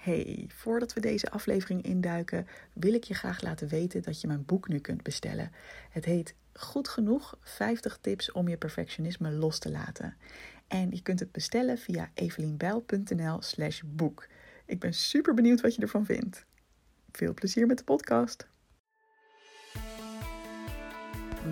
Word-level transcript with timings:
Hey, 0.00 0.44
voordat 0.48 0.92
we 0.92 1.00
deze 1.00 1.30
aflevering 1.30 1.82
induiken, 1.82 2.46
wil 2.72 2.94
ik 2.94 3.04
je 3.04 3.14
graag 3.14 3.42
laten 3.42 3.68
weten 3.68 4.02
dat 4.02 4.20
je 4.20 4.26
mijn 4.26 4.44
boek 4.44 4.68
nu 4.68 4.78
kunt 4.78 5.02
bestellen. 5.02 5.52
Het 5.90 6.04
heet 6.04 6.34
Goed 6.52 6.88
genoeg 6.88 7.38
50 7.40 7.98
tips 8.00 8.32
om 8.32 8.48
je 8.48 8.56
perfectionisme 8.56 9.30
los 9.30 9.58
te 9.58 9.70
laten. 9.70 10.16
En 10.68 10.90
je 10.90 11.02
kunt 11.02 11.20
het 11.20 11.32
bestellen 11.32 11.78
via 11.78 12.10
evelienbijl.nl/slash 12.14 13.82
boek. 13.86 14.26
Ik 14.66 14.78
ben 14.78 14.94
super 14.94 15.34
benieuwd 15.34 15.60
wat 15.60 15.74
je 15.74 15.82
ervan 15.82 16.04
vindt. 16.04 16.46
Veel 17.12 17.34
plezier 17.34 17.66
met 17.66 17.78
de 17.78 17.84
podcast. 17.84 18.46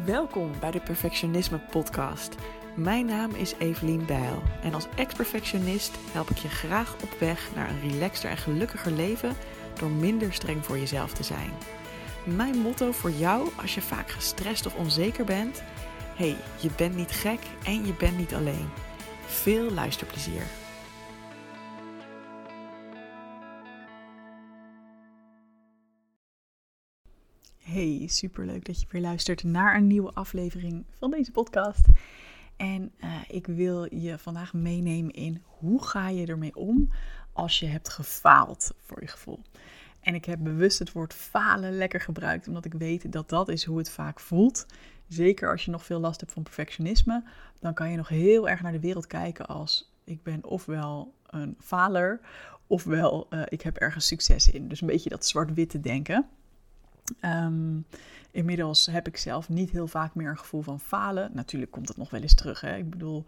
Welkom 0.04 0.52
bij 0.60 0.70
de 0.70 0.80
Perfectionisme 0.80 1.58
Podcast. 1.58 2.34
Mijn 2.78 3.06
naam 3.06 3.30
is 3.34 3.54
Evelien 3.58 4.06
Bijl 4.06 4.42
en 4.62 4.74
als 4.74 4.86
ex-perfectionist 4.96 5.98
help 6.12 6.30
ik 6.30 6.36
je 6.36 6.48
graag 6.48 6.94
op 7.02 7.16
weg 7.18 7.54
naar 7.54 7.70
een 7.70 7.90
relaxter 7.90 8.30
en 8.30 8.36
gelukkiger 8.36 8.92
leven 8.92 9.34
door 9.78 9.90
minder 9.90 10.32
streng 10.32 10.64
voor 10.64 10.78
jezelf 10.78 11.12
te 11.12 11.22
zijn. 11.22 11.50
Mijn 12.24 12.58
motto 12.58 12.92
voor 12.92 13.10
jou 13.10 13.48
als 13.60 13.74
je 13.74 13.80
vaak 13.80 14.10
gestrest 14.10 14.66
of 14.66 14.74
onzeker 14.74 15.24
bent: 15.24 15.62
hey, 16.14 16.36
je 16.60 16.70
bent 16.76 16.96
niet 16.96 17.10
gek 17.10 17.40
en 17.64 17.86
je 17.86 17.94
bent 17.94 18.18
niet 18.18 18.34
alleen. 18.34 18.68
Veel 19.26 19.70
luisterplezier. 19.70 20.42
Hey, 27.58 28.04
superleuk 28.06 28.64
dat 28.64 28.80
je 28.80 28.86
weer 28.90 29.02
luistert 29.02 29.44
naar 29.44 29.76
een 29.76 29.86
nieuwe 29.86 30.12
aflevering 30.12 30.84
van 30.98 31.10
deze 31.10 31.32
podcast. 31.32 31.86
En 32.58 32.92
uh, 33.00 33.14
ik 33.28 33.46
wil 33.46 33.94
je 33.94 34.18
vandaag 34.18 34.52
meenemen 34.52 35.12
in 35.12 35.42
hoe 35.44 35.84
ga 35.84 36.08
je 36.08 36.26
ermee 36.26 36.56
om 36.56 36.88
als 37.32 37.58
je 37.58 37.66
hebt 37.66 37.88
gefaald 37.88 38.70
voor 38.76 39.00
je 39.00 39.06
gevoel. 39.06 39.42
En 40.00 40.14
ik 40.14 40.24
heb 40.24 40.38
bewust 40.42 40.78
het 40.78 40.92
woord 40.92 41.14
falen 41.14 41.76
lekker 41.76 42.00
gebruikt, 42.00 42.48
omdat 42.48 42.64
ik 42.64 42.72
weet 42.72 43.12
dat 43.12 43.28
dat 43.28 43.48
is 43.48 43.64
hoe 43.64 43.78
het 43.78 43.90
vaak 43.90 44.20
voelt. 44.20 44.66
Zeker 45.08 45.50
als 45.50 45.64
je 45.64 45.70
nog 45.70 45.84
veel 45.84 46.00
last 46.00 46.20
hebt 46.20 46.32
van 46.32 46.42
perfectionisme, 46.42 47.24
dan 47.60 47.74
kan 47.74 47.90
je 47.90 47.96
nog 47.96 48.08
heel 48.08 48.48
erg 48.48 48.62
naar 48.62 48.72
de 48.72 48.80
wereld 48.80 49.06
kijken 49.06 49.46
als 49.46 49.92
ik 50.04 50.22
ben 50.22 50.44
ofwel 50.44 51.14
een 51.26 51.56
faler, 51.60 52.20
ofwel 52.66 53.26
uh, 53.30 53.42
ik 53.48 53.62
heb 53.62 53.76
ergens 53.76 54.06
succes 54.06 54.50
in. 54.50 54.68
Dus 54.68 54.80
een 54.80 54.86
beetje 54.86 55.08
dat 55.08 55.26
zwart-witte 55.26 55.80
denken. 55.80 56.28
Um, 57.24 57.86
inmiddels 58.30 58.86
heb 58.86 59.06
ik 59.06 59.16
zelf 59.16 59.48
niet 59.48 59.70
heel 59.70 59.86
vaak 59.88 60.14
meer 60.14 60.28
een 60.28 60.38
gevoel 60.38 60.62
van 60.62 60.80
falen. 60.80 61.30
Natuurlijk 61.34 61.70
komt 61.70 61.88
het 61.88 61.96
nog 61.96 62.10
wel 62.10 62.20
eens 62.20 62.34
terug. 62.34 62.60
Hè? 62.60 62.76
Ik 62.76 62.90
bedoel, 62.90 63.24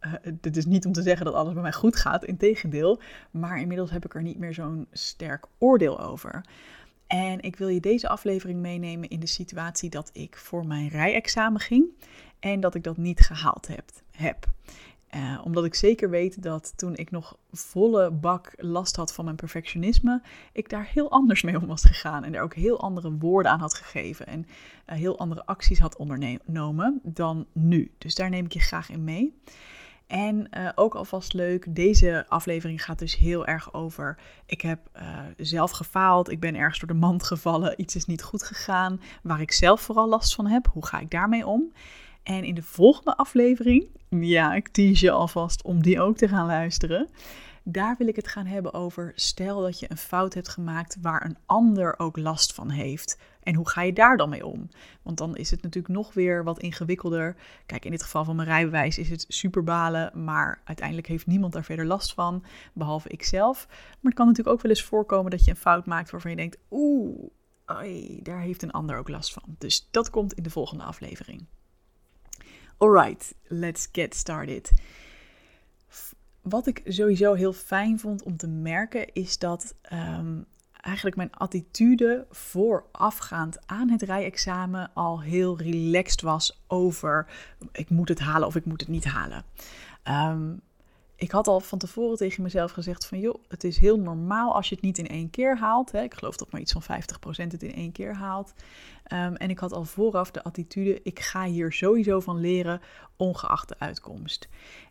uh, 0.00 0.12
dit 0.40 0.56
is 0.56 0.66
niet 0.66 0.86
om 0.86 0.92
te 0.92 1.02
zeggen 1.02 1.24
dat 1.24 1.34
alles 1.34 1.52
bij 1.52 1.62
mij 1.62 1.72
goed 1.72 1.96
gaat, 1.96 2.24
integendeel. 2.24 3.00
Maar 3.30 3.60
inmiddels 3.60 3.90
heb 3.90 4.04
ik 4.04 4.14
er 4.14 4.22
niet 4.22 4.38
meer 4.38 4.54
zo'n 4.54 4.86
sterk 4.92 5.46
oordeel 5.58 6.00
over. 6.00 6.44
En 7.06 7.40
ik 7.40 7.56
wil 7.56 7.68
je 7.68 7.80
deze 7.80 8.08
aflevering 8.08 8.60
meenemen 8.60 9.08
in 9.08 9.20
de 9.20 9.26
situatie 9.26 9.90
dat 9.90 10.10
ik 10.12 10.36
voor 10.36 10.66
mijn 10.66 10.88
rijexamen 10.88 11.60
ging 11.60 11.86
en 12.38 12.60
dat 12.60 12.74
ik 12.74 12.84
dat 12.84 12.96
niet 12.96 13.20
gehaald 13.20 13.66
heb. 13.66 13.84
heb. 14.10 14.46
Uh, 15.16 15.40
omdat 15.44 15.64
ik 15.64 15.74
zeker 15.74 16.10
weet 16.10 16.42
dat 16.42 16.72
toen 16.76 16.96
ik 16.96 17.10
nog 17.10 17.36
volle 17.50 18.10
bak 18.10 18.52
last 18.56 18.96
had 18.96 19.14
van 19.14 19.24
mijn 19.24 19.36
perfectionisme, 19.36 20.22
ik 20.52 20.68
daar 20.68 20.88
heel 20.92 21.10
anders 21.10 21.42
mee 21.42 21.60
om 21.60 21.66
was 21.66 21.84
gegaan. 21.84 22.24
En 22.24 22.34
er 22.34 22.42
ook 22.42 22.54
heel 22.54 22.80
andere 22.80 23.12
woorden 23.18 23.52
aan 23.52 23.60
had 23.60 23.74
gegeven. 23.74 24.26
En 24.26 24.40
uh, 24.40 24.96
heel 24.96 25.18
andere 25.18 25.46
acties 25.46 25.78
had 25.78 25.96
ondernomen 25.96 27.00
dan 27.02 27.46
nu. 27.52 27.94
Dus 27.98 28.14
daar 28.14 28.30
neem 28.30 28.44
ik 28.44 28.52
je 28.52 28.60
graag 28.60 28.90
in 28.90 29.04
mee. 29.04 29.40
En 30.06 30.48
uh, 30.50 30.68
ook 30.74 30.94
alvast 30.94 31.32
leuk, 31.32 31.74
deze 31.74 32.24
aflevering 32.28 32.84
gaat 32.84 32.98
dus 32.98 33.16
heel 33.16 33.46
erg 33.46 33.74
over. 33.74 34.18
Ik 34.46 34.60
heb 34.60 34.80
zelf 35.36 35.70
gefaald, 35.70 36.30
ik 36.30 36.40
ben 36.40 36.54
ergens 36.54 36.78
door 36.78 36.88
de 36.88 36.94
mand 36.94 37.22
gevallen, 37.22 37.80
iets 37.80 37.96
is 37.96 38.06
niet 38.06 38.22
goed 38.22 38.42
gegaan, 38.42 39.00
waar 39.22 39.40
ik 39.40 39.52
zelf 39.52 39.80
vooral 39.80 40.08
last 40.08 40.34
van 40.34 40.46
heb. 40.46 40.68
Hoe 40.72 40.86
ga 40.86 40.98
ik 40.98 41.10
daarmee 41.10 41.46
om? 41.46 41.72
En 42.22 42.44
in 42.44 42.54
de 42.54 42.62
volgende 42.62 43.16
aflevering, 43.16 43.86
ja, 44.08 44.54
ik 44.54 44.68
tease 44.68 45.04
je 45.04 45.10
alvast 45.10 45.62
om 45.62 45.82
die 45.82 46.00
ook 46.00 46.16
te 46.16 46.28
gaan 46.28 46.46
luisteren. 46.46 47.08
Daar 47.64 47.94
wil 47.98 48.06
ik 48.06 48.16
het 48.16 48.28
gaan 48.28 48.46
hebben 48.46 48.74
over 48.74 49.12
stel 49.14 49.60
dat 49.60 49.78
je 49.78 49.90
een 49.90 49.96
fout 49.96 50.34
hebt 50.34 50.48
gemaakt 50.48 50.96
waar 51.00 51.24
een 51.24 51.36
ander 51.46 51.98
ook 51.98 52.16
last 52.16 52.54
van 52.54 52.70
heeft. 52.70 53.18
En 53.42 53.54
hoe 53.54 53.68
ga 53.68 53.82
je 53.82 53.92
daar 53.92 54.16
dan 54.16 54.28
mee 54.28 54.46
om? 54.46 54.68
Want 55.02 55.18
dan 55.18 55.36
is 55.36 55.50
het 55.50 55.62
natuurlijk 55.62 55.94
nog 55.94 56.14
weer 56.14 56.44
wat 56.44 56.58
ingewikkelder. 56.58 57.36
Kijk, 57.66 57.84
in 57.84 57.90
dit 57.90 58.02
geval 58.02 58.24
van 58.24 58.36
mijn 58.36 58.48
rijbewijs 58.48 58.98
is 58.98 59.10
het 59.10 59.24
super 59.28 59.64
balen, 59.64 60.24
maar 60.24 60.60
uiteindelijk 60.64 61.06
heeft 61.06 61.26
niemand 61.26 61.52
daar 61.52 61.64
verder 61.64 61.86
last 61.86 62.14
van, 62.14 62.44
behalve 62.72 63.08
ikzelf. 63.08 63.66
Maar 63.68 63.98
het 64.02 64.14
kan 64.14 64.26
natuurlijk 64.26 64.56
ook 64.56 64.62
wel 64.62 64.70
eens 64.70 64.84
voorkomen 64.84 65.30
dat 65.30 65.44
je 65.44 65.50
een 65.50 65.56
fout 65.56 65.86
maakt 65.86 66.10
waarvan 66.10 66.30
je 66.30 66.36
denkt, 66.36 66.58
oeh, 66.70 67.30
daar 68.22 68.40
heeft 68.40 68.62
een 68.62 68.70
ander 68.70 68.96
ook 68.96 69.08
last 69.08 69.32
van. 69.32 69.56
Dus 69.58 69.88
dat 69.90 70.10
komt 70.10 70.32
in 70.32 70.42
de 70.42 70.50
volgende 70.50 70.84
aflevering. 70.84 71.46
Alright, 72.82 73.34
let's 73.48 73.88
get 73.92 74.14
started. 74.14 74.70
Wat 76.40 76.66
ik 76.66 76.82
sowieso 76.84 77.34
heel 77.34 77.52
fijn 77.52 77.98
vond 77.98 78.22
om 78.22 78.36
te 78.36 78.46
merken 78.46 79.12
is 79.12 79.38
dat 79.38 79.74
um, 79.92 80.46
eigenlijk 80.72 81.16
mijn 81.16 81.32
attitude 81.32 82.26
voorafgaand 82.30 83.58
aan 83.66 83.90
het 83.90 84.02
rijexamen 84.02 84.90
al 84.94 85.20
heel 85.20 85.58
relaxed 85.58 86.20
was 86.20 86.62
over 86.66 87.26
ik 87.72 87.90
moet 87.90 88.08
het 88.08 88.18
halen 88.18 88.46
of 88.46 88.56
ik 88.56 88.64
moet 88.64 88.80
het 88.80 88.88
niet 88.88 89.04
halen. 89.04 89.44
Um, 90.04 90.60
ik 91.20 91.30
had 91.30 91.46
al 91.46 91.60
van 91.60 91.78
tevoren 91.78 92.16
tegen 92.16 92.42
mezelf 92.42 92.72
gezegd 92.72 93.06
van 93.06 93.20
joh, 93.20 93.34
het 93.48 93.64
is 93.64 93.78
heel 93.78 93.98
normaal 93.98 94.54
als 94.54 94.68
je 94.68 94.74
het 94.74 94.84
niet 94.84 94.98
in 94.98 95.08
één 95.08 95.30
keer 95.30 95.58
haalt. 95.58 95.92
Hè. 95.92 96.02
Ik 96.02 96.14
geloof 96.14 96.36
dat 96.36 96.50
maar 96.50 96.60
iets 96.60 96.72
van 96.72 96.82
50% 96.82 96.86
het 97.30 97.62
in 97.62 97.74
één 97.74 97.92
keer 97.92 98.14
haalt. 98.14 98.52
Um, 99.12 99.36
en 99.36 99.50
ik 99.50 99.58
had 99.58 99.72
al 99.72 99.84
vooraf 99.84 100.30
de 100.30 100.42
attitude, 100.42 101.00
ik 101.02 101.20
ga 101.20 101.44
hier 101.44 101.72
sowieso 101.72 102.20
van 102.20 102.40
leren, 102.40 102.80
ongeacht 103.16 103.68
de 103.68 103.78
uitkomst. 103.78 104.48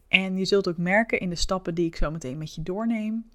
En 0.07 0.37
je 0.37 0.45
zult 0.45 0.67
ook 0.67 0.77
merken 0.77 1.19
in 1.19 1.29
de 1.29 1.35
stappen 1.35 1.75
die 1.75 1.85
ik 1.85 1.95
zo 1.95 2.11
meteen 2.11 2.37
met 2.37 2.55
je 2.55 2.63
doorneem, 2.63 3.29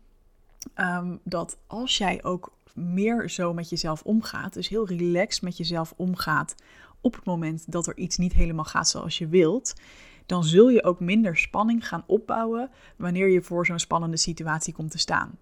um, 0.77 1.21
dat 1.25 1.59
als 1.67 1.99
jij 1.99 2.25
ook 2.25 2.53
meer 2.75 3.31
zo 3.31 3.55
met 3.55 3.69
jezelf 3.69 4.03
omgaat, 4.03 4.53
dus 4.53 4.69
heel 4.69 4.87
relaxed 4.87 5.43
met 5.43 5.57
jezelf 5.57 5.93
omgaat 5.97 6.55
op 7.01 7.15
het 7.15 7.25
moment 7.25 7.73
dat 7.73 7.87
er 7.87 7.97
iets 7.97 8.17
niet 8.17 8.33
helemaal 8.33 8.65
gaat 8.65 8.89
zoals 8.89 9.19
je 9.19 9.29
wilt, 9.29 9.75
dan 10.27 10.45
zul 10.45 10.69
je 10.69 10.85
ook 10.85 11.01
minder 11.01 11.37
spanning 11.37 11.89
gaan 11.89 12.05
opbouwen 12.07 12.71
wanneer 12.97 13.29
je 13.29 13.43
voor 13.43 13.67
zo'n 13.67 13.79
spannende 13.79 14.17
situatie 14.17 14.75
komt 14.75 14.91
te 14.91 14.99
staan. 14.99 15.39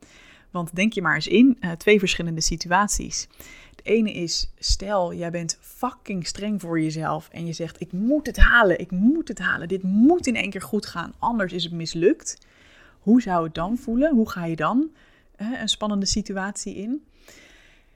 Want 0.51 0.75
denk 0.75 0.93
je 0.93 1.03
maar 1.03 1.15
eens 1.15 1.27
in, 1.27 1.57
uh, 1.61 1.71
twee 1.71 1.99
verschillende 1.99 2.41
situaties. 2.41 3.29
Het 3.71 3.81
ene 3.83 4.13
is, 4.13 4.53
stel 4.59 5.15
jij 5.15 5.31
bent 5.31 5.59
fucking 5.61 6.27
streng 6.27 6.61
voor 6.61 6.81
jezelf 6.81 7.29
en 7.29 7.47
je 7.47 7.53
zegt, 7.53 7.81
ik 7.81 7.93
moet 7.93 8.27
het 8.27 8.37
halen, 8.37 8.79
ik 8.79 8.91
moet 8.91 9.29
het 9.29 9.39
halen, 9.39 9.69
dit 9.69 9.83
moet 9.83 10.27
in 10.27 10.37
één 10.37 10.51
keer 10.51 10.63
goed 10.63 10.87
gaan, 10.87 11.15
anders 11.19 11.53
is 11.53 11.65
het 11.65 11.73
mislukt. 11.73 12.47
Hoe 12.99 13.23
zou 13.23 13.45
het 13.45 13.55
dan 13.55 13.77
voelen? 13.77 14.15
Hoe 14.15 14.31
ga 14.31 14.45
je 14.45 14.57
dan 14.57 14.91
uh, 15.37 15.61
een 15.61 15.69
spannende 15.69 16.07
situatie 16.07 16.75
in? 16.75 17.05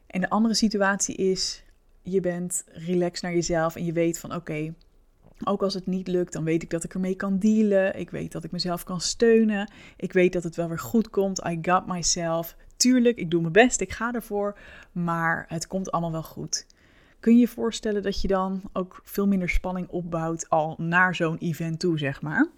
En 0.07 0.21
de 0.21 0.31
andere 0.31 0.55
situatie 0.55 1.17
is, 1.17 1.63
je 2.03 2.21
bent 2.21 2.65
relaxed 2.67 3.23
naar 3.23 3.35
jezelf 3.35 3.77
en 3.77 3.85
je 3.85 3.93
weet 3.93 4.19
van 4.19 4.35
oké, 4.35 4.75
ook 5.45 5.63
als 5.63 5.75
het 5.75 5.87
niet 5.87 6.09
lukt, 6.09 6.33
dan 6.33 6.45
weet 6.45 6.63
ik 6.63 6.71
dat 6.71 6.85
ik 6.85 6.95
ermee 6.95 7.15
kan 7.15 7.39
dealen. 7.39 7.99
Ik 7.99 8.11
weet 8.11 8.33
dat 8.33 8.45
ik 8.45 8.53
mezelf 8.53 8.85
kan 8.85 9.01
steunen. 9.01 9.71
Ik 9.97 10.13
weet 10.13 10.33
dat 10.33 10.43
het 10.43 10.57
wel 10.57 10.69
weer 10.69 10.79
goed 10.79 11.11
komt. 11.11 11.45
I 11.47 11.59
got 11.63 11.87
myself. 11.87 12.57
Tuurlijk, 12.77 13.19
ik 13.19 13.31
doe 13.31 13.41
mijn 13.41 13.53
best, 13.53 13.81
ik 13.81 13.93
ga 13.93 14.13
ervoor. 14.13 14.59
Maar 14.93 15.45
het 15.49 15.67
komt 15.67 15.91
allemaal 15.91 16.13
wel 16.13 16.23
goed. 16.23 16.67
Kun 17.21 17.35
je 17.35 17.41
je 17.41 17.49
voorstellen 17.49 18.03
dat 18.03 18.21
je 18.21 18.29
dan 18.29 18.63
ook 18.73 19.01
veel 19.05 19.27
minder 19.27 19.49
spanning 19.49 19.89
opbouwt 19.89 20.49
al 20.49 20.75
naar 20.79 21.15
zo'n 21.15 21.39
event 21.39 21.81
toe, 21.81 21.99
zeg 21.99 22.23
maar? 22.23 22.49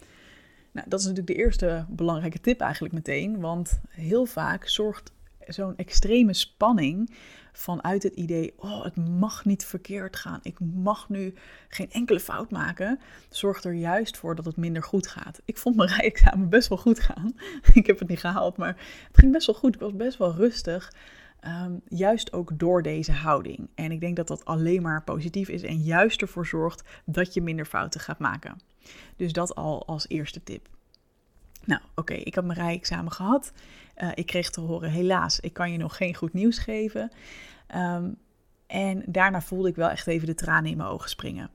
Nou, 0.73 0.89
dat 0.89 1.01
is 1.01 1.07
natuurlijk 1.07 1.37
de 1.37 1.45
eerste 1.45 1.87
belangrijke 1.89 2.41
tip 2.41 2.61
eigenlijk 2.61 2.95
meteen. 2.95 3.41
Want 3.41 3.81
heel 3.89 4.25
vaak 4.25 4.69
zorgt 4.69 5.13
zo'n 5.47 5.77
extreme 5.77 6.35
spanning 6.35 7.11
vanuit 7.59 8.03
het 8.03 8.15
idee, 8.15 8.55
oh, 8.57 8.85
het 8.85 8.97
mag 8.97 9.45
niet 9.45 9.65
verkeerd 9.65 10.17
gaan, 10.17 10.41
ik 10.43 10.61
mag 10.61 11.09
nu 11.09 11.35
geen 11.69 11.91
enkele 11.91 12.21
fout 12.21 12.51
maken, 12.51 13.01
zorgt 13.29 13.65
er 13.65 13.73
juist 13.73 14.17
voor 14.17 14.35
dat 14.35 14.45
het 14.45 14.57
minder 14.57 14.83
goed 14.83 15.07
gaat. 15.07 15.41
Ik 15.45 15.59
vond 15.59 15.77
mijn 15.77 15.89
rijexamen 15.99 16.49
best 16.49 16.69
wel 16.69 16.79
goed 16.79 17.01
gaan. 17.01 17.33
ik 17.75 17.87
heb 17.87 17.99
het 17.99 18.09
niet 18.09 18.21
gehaald, 18.21 18.57
maar 18.57 18.77
het 19.07 19.19
ging 19.19 19.33
best 19.33 19.47
wel 19.47 19.57
goed. 19.57 19.75
Ik 19.75 19.81
was 19.81 19.97
best 19.97 20.19
wel 20.19 20.35
rustig. 20.35 20.93
Ehm, 21.41 21.73
juist 21.89 22.33
ook 22.33 22.59
door 22.59 22.83
deze 22.83 23.13
houding. 23.13 23.69
En 23.75 23.93
ik 23.93 24.01
denk 24.01 24.17
dat 24.17 24.29
dat 24.29 24.45
alleen 24.45 24.83
maar 24.83 25.05
positief 25.05 25.49
is 25.49 25.63
en 25.63 25.83
juist 25.83 26.23
ervoor 26.23 26.47
zorgt 26.47 26.83
dat 27.05 27.35
je 27.35 27.43
minder 27.43 27.67
fouten 27.67 28.01
gaat 28.01 28.19
maken. 28.19 28.59
Dus 29.17 29.33
dat 29.33 29.55
al 29.55 29.87
als 29.87 30.09
eerste 30.09 30.43
tip. 30.43 30.69
Nou, 31.69 31.81
oké, 31.95 32.15
ik 32.15 32.35
heb 32.35 32.45
mijn 32.45 32.59
rijexamen 32.59 33.13
gehad. 33.13 33.53
Uh, 33.97 34.11
ik 34.15 34.27
kreeg 34.27 34.51
te 34.51 34.61
horen, 34.61 34.91
helaas, 34.91 35.41
ik 35.41 35.53
kan 35.53 35.73
je 35.73 35.79
nog 35.79 35.97
geen 35.97 36.15
goed 36.15 36.33
nieuws 36.33 36.59
geven. 36.59 37.11
Um, 37.77 38.17
en 38.67 39.03
daarna 39.07 39.41
voelde 39.41 39.69
ik 39.69 39.77
wel 39.77 39.91
echt 39.91 40.07
even 40.07 40.27
de 40.27 40.35
tranen 40.35 40.71
in 40.71 40.77
mijn 40.77 40.89
ogen 40.89 41.11
springen. 41.11 41.51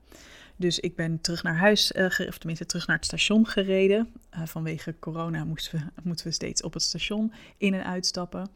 Dus 0.56 0.80
ik 0.80 0.96
ben 0.96 1.20
terug 1.20 1.42
naar 1.42 1.56
huis, 1.56 1.92
uh, 1.92 2.04
of 2.04 2.38
tenminste 2.38 2.66
terug 2.66 2.86
naar 2.86 2.96
het 2.96 3.04
station 3.04 3.46
gereden. 3.46 4.12
Uh, 4.34 4.46
vanwege 4.46 4.94
corona 4.98 5.44
moesten 5.44 5.78
we, 5.78 6.02
moeten 6.08 6.26
we 6.26 6.32
steeds 6.32 6.62
op 6.62 6.72
het 6.72 6.82
station 6.82 7.32
in 7.56 7.74
en 7.74 7.84
uitstappen. 7.84 8.48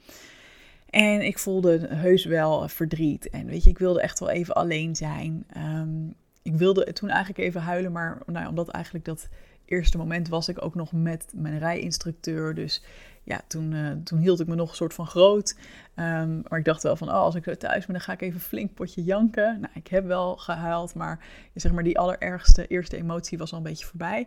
En 0.91 1.27
ik 1.27 1.39
voelde 1.39 1.87
heus 1.95 2.25
wel 2.25 2.69
verdriet. 2.69 3.31
En 3.31 3.47
weet 3.47 3.65
je, 3.65 3.71
ik 3.71 3.79
wilde 3.79 4.01
echt 4.01 4.19
wel 4.19 4.31
even 4.31 4.55
alleen 4.55 4.97
zijn. 4.97 5.47
Um, 5.57 6.15
ik 6.43 6.55
wilde 6.55 6.93
toen 6.93 7.09
eigenlijk 7.09 7.39
even 7.39 7.61
huilen, 7.61 7.93
maar 7.93 8.23
nou 8.27 8.49
omdat 8.49 8.69
eigenlijk 8.69 9.05
dat 9.05 9.29
eerste 9.69 9.99
moment 9.99 10.29
was 10.29 10.49
ik 10.49 10.65
ook 10.65 10.75
nog 10.75 10.93
met 10.93 11.33
mijn 11.35 11.59
rijinstructeur. 11.59 12.55
Dus 12.55 12.83
ja, 13.23 13.41
toen, 13.47 13.73
uh, 13.73 13.91
toen 14.05 14.19
hield 14.19 14.41
ik 14.41 14.47
me 14.47 14.55
nog 14.55 14.71
een 14.71 14.77
soort 14.77 14.95
van 14.95 15.07
groot. 15.07 15.57
Um, 15.97 16.43
maar 16.49 16.59
ik 16.59 16.65
dacht 16.65 16.83
wel 16.83 16.97
van, 16.97 17.09
oh, 17.09 17.15
als 17.15 17.35
ik 17.35 17.45
zo 17.45 17.55
thuis 17.55 17.87
ben, 17.87 17.95
dan 17.95 18.05
ga 18.05 18.13
ik 18.13 18.21
even 18.21 18.41
flink 18.41 18.75
potje 18.75 19.05
janken. 19.05 19.61
Nou, 19.61 19.73
ik 19.75 19.87
heb 19.87 20.07
wel 20.07 20.37
gehuild, 20.37 20.95
maar 20.95 21.25
zeg 21.55 21.73
maar 21.73 21.85
die 21.85 21.99
allerergste 21.99 22.67
eerste 22.67 22.97
emotie 22.97 23.39
was 23.39 23.53
al 23.53 23.59
een 23.59 23.65
beetje 23.65 23.87
voorbij. 23.87 24.27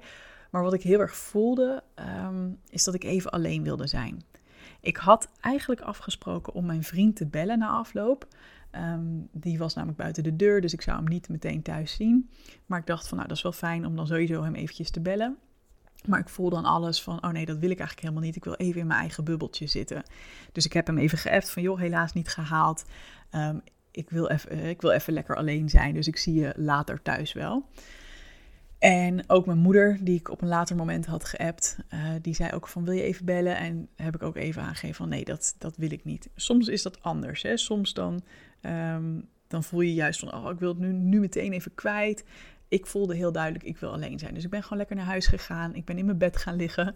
Maar 0.50 0.64
wat 0.64 0.74
ik 0.74 0.82
heel 0.82 1.00
erg 1.00 1.16
voelde, 1.16 1.84
um, 2.26 2.60
is 2.70 2.84
dat 2.84 2.94
ik 2.94 3.04
even 3.04 3.32
alleen 3.32 3.64
wilde 3.64 3.88
zijn. 3.88 4.24
Ik 4.82 4.98
had 4.98 5.30
eigenlijk 5.42 5.82
afgesproken 5.82 6.54
om 6.54 6.66
mijn 6.66 6.84
vriend 6.84 7.16
te 7.16 7.26
bellen 7.26 7.60
na 7.60 7.68
afloop. 7.68 8.28
Um, 8.76 9.28
die 9.32 9.58
was 9.58 9.74
namelijk 9.74 10.00
buiten 10.00 10.24
de 10.24 10.36
deur, 10.36 10.62
dus 10.62 10.74
ik 10.74 10.82
zou 10.82 10.98
hem 10.98 11.08
niet 11.08 11.30
meteen 11.30 11.62
thuis 11.62 11.94
zien. 11.94 12.30
Maar 12.66 12.80
ik 12.80 12.86
dacht 12.86 13.08
van, 13.08 13.18
nou, 13.18 13.30
dat 13.30 13.38
is 13.38 13.44
wel 13.44 13.52
fijn 13.52 13.86
om 13.86 13.96
dan 13.96 14.08
sowieso 14.08 14.44
hem 14.44 14.56
eventjes 14.56 14.90
te 14.90 15.00
bellen. 15.00 15.38
Maar 16.08 16.20
ik 16.20 16.30
voel 16.30 16.50
dan 16.50 16.66
alles 16.66 17.02
van, 17.02 17.24
oh 17.24 17.32
nee, 17.32 17.46
dat 17.46 17.58
wil 17.58 17.70
ik 17.70 17.78
eigenlijk 17.78 18.02
helemaal 18.02 18.24
niet. 18.24 18.36
Ik 18.36 18.44
wil 18.44 18.56
even 18.56 18.82
in 18.82 18.88
mijn 18.88 19.00
eigen 19.00 19.24
bubbeltje 19.24 19.68
zitten. 19.68 20.04
Dus 20.52 20.66
ik 20.66 20.74
heb 20.74 20.88
hem 20.88 20.98
even 20.98 21.18
geëft 21.18 21.50
van, 21.50 21.62
joh, 21.62 21.80
helaas 21.80 22.14
niet 22.14 22.30
gehaald. 22.30 22.86
Um, 23.36 23.62
ik, 23.92 24.10
wil 24.10 24.28
even, 24.28 24.66
ik 24.66 24.82
wil 24.82 24.92
even 24.92 25.14
lekker 25.14 25.36
alleen 25.36 25.70
zijn, 25.70 25.94
dus 25.94 26.08
ik 26.08 26.18
zie 26.18 26.34
je 26.34 26.54
later 26.58 27.02
thuis 27.02 27.34
wel. 27.34 27.66
En 28.80 29.30
ook 29.30 29.46
mijn 29.46 29.58
moeder, 29.58 29.98
die 30.02 30.20
ik 30.20 30.30
op 30.30 30.42
een 30.42 30.48
later 30.48 30.76
moment 30.76 31.06
had 31.06 31.26
geappt, 31.26 31.78
uh, 31.94 32.00
die 32.22 32.36
zei 32.36 32.52
ook 32.52 32.68
van 32.68 32.84
wil 32.84 32.94
je 32.94 33.02
even 33.02 33.26
bellen? 33.26 33.58
En 33.58 33.88
heb 33.96 34.16
ik 34.16 34.24
ook 34.24 34.36
even 34.36 34.62
aangegeven 34.62 34.96
van 34.96 35.10
nee, 35.10 35.26
dat, 35.26 35.56
dat 35.58 35.76
wil 35.78 35.92
ik 35.92 36.04
niet. 36.04 36.30
Soms 36.36 36.68
is 36.68 36.82
dat 36.82 37.04
anders. 37.04 37.42
Hè? 37.42 37.58
Soms 37.58 37.94
dan, 37.94 38.22
um, 38.62 39.30
dan 39.48 39.64
voel 39.64 39.82
je 39.82 39.94
juist 39.94 40.20
van 40.20 40.34
oh, 40.34 40.52
ik 40.52 40.60
wil 40.60 40.70
het 40.70 40.80
nu, 40.80 40.92
nu 40.94 41.20
meteen 41.20 41.54
even 41.54 41.76
kwijt. 41.76 42.24
Ik 42.68 42.86
voelde 42.86 43.16
heel 43.16 43.32
duidelijk, 43.32 43.64
ik 43.64 43.78
wil 43.78 43.92
alleen 43.92 44.20
zijn. 44.20 44.34
Dus 44.34 44.44
ik 44.44 44.50
ben 44.50 44.64
gewoon 44.64 44.78
lekker 44.78 44.96
naar 44.96 45.06
huis 45.06 45.28
gegaan. 45.28 45.76
Ik 45.76 45.86
ben 45.86 45.98
in 45.98 46.06
mijn 46.06 46.18
bed 46.18 46.38
gaan 46.38 46.56
liggen. 46.56 46.96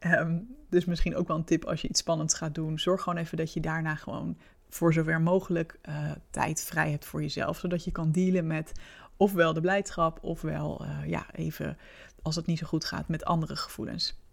Um, 0.00 0.48
dus 0.68 0.84
misschien 0.84 1.16
ook 1.16 1.28
wel 1.28 1.36
een 1.36 1.44
tip 1.44 1.64
als 1.64 1.80
je 1.80 1.88
iets 1.88 2.00
spannends 2.00 2.34
gaat 2.34 2.54
doen. 2.54 2.78
Zorg 2.78 3.02
gewoon 3.02 3.18
even 3.18 3.36
dat 3.36 3.52
je 3.52 3.60
daarna 3.60 3.94
gewoon 3.94 4.38
voor 4.68 4.92
zover 4.92 5.20
mogelijk 5.20 5.78
uh, 5.88 6.10
tijd 6.30 6.62
vrij 6.62 6.90
hebt 6.90 7.04
voor 7.04 7.22
jezelf. 7.22 7.58
Zodat 7.58 7.84
je 7.84 7.92
kan 7.92 8.10
dealen 8.10 8.46
met 8.46 8.72
ofwel 9.16 9.52
de 9.52 9.60
blijdschap, 9.60 10.18
ofwel 10.22 10.84
uh, 10.84 10.98
ja, 11.06 11.26
even 11.32 11.78
als 12.22 12.36
het 12.36 12.46
niet 12.46 12.58
zo 12.58 12.66
goed 12.66 12.84
gaat 12.84 13.08
met 13.08 13.24
andere 13.24 13.56
gevoelens. 13.56 14.23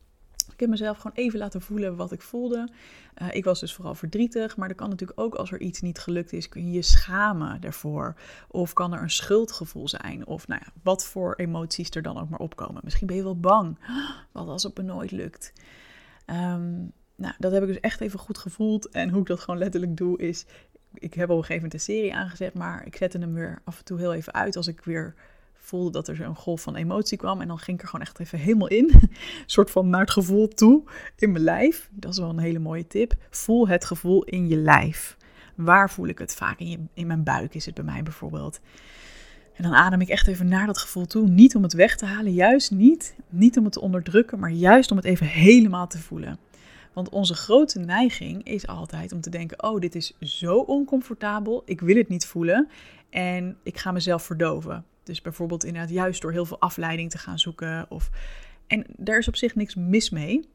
Ik 0.53 0.59
heb 0.59 0.69
mezelf 0.69 0.98
gewoon 0.98 1.18
even 1.18 1.39
laten 1.39 1.62
voelen 1.62 1.95
wat 1.95 2.12
ik 2.12 2.21
voelde. 2.21 2.69
Uh, 3.21 3.27
ik 3.31 3.44
was 3.44 3.59
dus 3.59 3.74
vooral 3.74 3.95
verdrietig, 3.95 4.57
maar 4.57 4.69
er 4.69 4.75
kan 4.75 4.89
natuurlijk 4.89 5.19
ook 5.19 5.36
als 5.36 5.51
er 5.51 5.62
iets 5.62 5.81
niet 5.81 6.00
gelukt 6.00 6.33
is, 6.33 6.50
kun 6.50 6.65
je 6.65 6.71
je 6.71 6.81
schamen 6.81 7.62
daarvoor. 7.62 8.15
Of 8.48 8.74
kan 8.74 8.94
er 8.94 9.01
een 9.01 9.09
schuldgevoel 9.09 9.88
zijn. 9.88 10.27
Of 10.27 10.48
nou 10.48 10.62
ja, 10.65 10.71
wat 10.83 11.06
voor 11.06 11.36
emoties 11.36 11.89
er 11.89 12.01
dan 12.01 12.19
ook 12.19 12.30
maar 12.30 12.39
opkomen. 12.39 12.81
Misschien 12.83 13.07
ben 13.07 13.15
je 13.15 13.24
wel 13.24 13.39
bang. 13.39 13.77
Wat 14.31 14.48
als 14.48 14.63
het 14.63 14.77
me 14.77 14.83
nooit 14.83 15.12
lukt? 15.12 15.53
Um, 16.25 16.92
nou, 17.15 17.33
dat 17.38 17.51
heb 17.51 17.62
ik 17.62 17.68
dus 17.68 17.80
echt 17.80 18.01
even 18.01 18.19
goed 18.19 18.38
gevoeld. 18.38 18.89
En 18.89 19.09
hoe 19.09 19.21
ik 19.21 19.27
dat 19.27 19.39
gewoon 19.39 19.59
letterlijk 19.59 19.97
doe, 19.97 20.18
is 20.18 20.45
ik 20.94 21.13
heb 21.13 21.30
op 21.30 21.38
een 21.38 21.44
gegeven 21.44 21.56
moment 21.56 21.74
een 21.74 21.80
serie 21.80 22.15
aangezet, 22.15 22.54
maar 22.54 22.86
ik 22.86 22.95
zette 22.95 23.18
hem 23.18 23.33
weer 23.33 23.62
af 23.63 23.77
en 23.77 23.86
toe 23.86 24.00
heel 24.00 24.13
even 24.13 24.33
uit 24.33 24.56
als 24.56 24.68
ik 24.68 24.83
weer 24.83 25.15
voelde 25.61 25.91
dat 25.91 26.07
er 26.07 26.15
zo'n 26.15 26.35
golf 26.35 26.61
van 26.61 26.75
emotie 26.75 27.17
kwam. 27.17 27.41
En 27.41 27.47
dan 27.47 27.57
ging 27.57 27.77
ik 27.77 27.83
er 27.83 27.89
gewoon 27.89 28.05
echt 28.05 28.19
even 28.19 28.39
helemaal 28.39 28.67
in. 28.67 28.89
een 28.93 29.09
soort 29.45 29.71
van 29.71 29.89
naar 29.89 30.01
het 30.01 30.11
gevoel 30.11 30.47
toe 30.47 30.83
in 31.15 31.31
mijn 31.31 31.43
lijf. 31.43 31.89
Dat 31.91 32.11
is 32.11 32.19
wel 32.19 32.29
een 32.29 32.39
hele 32.39 32.59
mooie 32.59 32.87
tip. 32.87 33.13
Voel 33.29 33.67
het 33.67 33.85
gevoel 33.85 34.23
in 34.23 34.47
je 34.47 34.55
lijf. 34.55 35.17
Waar 35.55 35.89
voel 35.89 36.07
ik 36.07 36.19
het 36.19 36.35
vaak? 36.35 36.59
In, 36.59 36.89
in 36.93 37.07
mijn 37.07 37.23
buik 37.23 37.55
is 37.55 37.65
het 37.65 37.75
bij 37.75 37.83
mij 37.83 38.03
bijvoorbeeld. 38.03 38.59
En 39.55 39.63
dan 39.63 39.73
adem 39.73 40.01
ik 40.01 40.09
echt 40.09 40.27
even 40.27 40.47
naar 40.47 40.65
dat 40.65 40.77
gevoel 40.77 41.05
toe. 41.05 41.27
Niet 41.27 41.55
om 41.55 41.63
het 41.63 41.73
weg 41.73 41.97
te 41.97 42.05
halen, 42.05 42.33
juist 42.33 42.71
niet. 42.71 43.15
Niet 43.29 43.57
om 43.57 43.63
het 43.63 43.73
te 43.73 43.81
onderdrukken, 43.81 44.39
maar 44.39 44.51
juist 44.51 44.91
om 44.91 44.97
het 44.97 45.05
even 45.05 45.25
helemaal 45.25 45.87
te 45.87 45.99
voelen. 45.99 46.39
Want 46.93 47.09
onze 47.09 47.33
grote 47.33 47.79
neiging 47.79 48.43
is 48.43 48.67
altijd 48.67 49.11
om 49.11 49.21
te 49.21 49.29
denken: 49.29 49.63
oh, 49.63 49.79
dit 49.79 49.95
is 49.95 50.17
zo 50.19 50.57
oncomfortabel, 50.57 51.61
ik 51.65 51.81
wil 51.81 51.95
het 51.95 52.09
niet 52.09 52.25
voelen 52.25 52.67
en 53.09 53.57
ik 53.63 53.77
ga 53.77 53.91
mezelf 53.91 54.23
verdoven. 54.23 54.85
Dus 55.03 55.21
bijvoorbeeld 55.21 55.63
inderdaad 55.63 55.92
juist 55.92 56.21
door 56.21 56.31
heel 56.31 56.45
veel 56.45 56.59
afleiding 56.59 57.09
te 57.09 57.18
gaan 57.18 57.39
zoeken. 57.39 57.86
Of... 57.89 58.09
En 58.68 58.86
daar 58.98 59.18
is 59.18 59.27
op 59.27 59.36
zich 59.36 59.56
niks 59.56 59.75
mis 59.75 60.09
mee. 60.09 60.50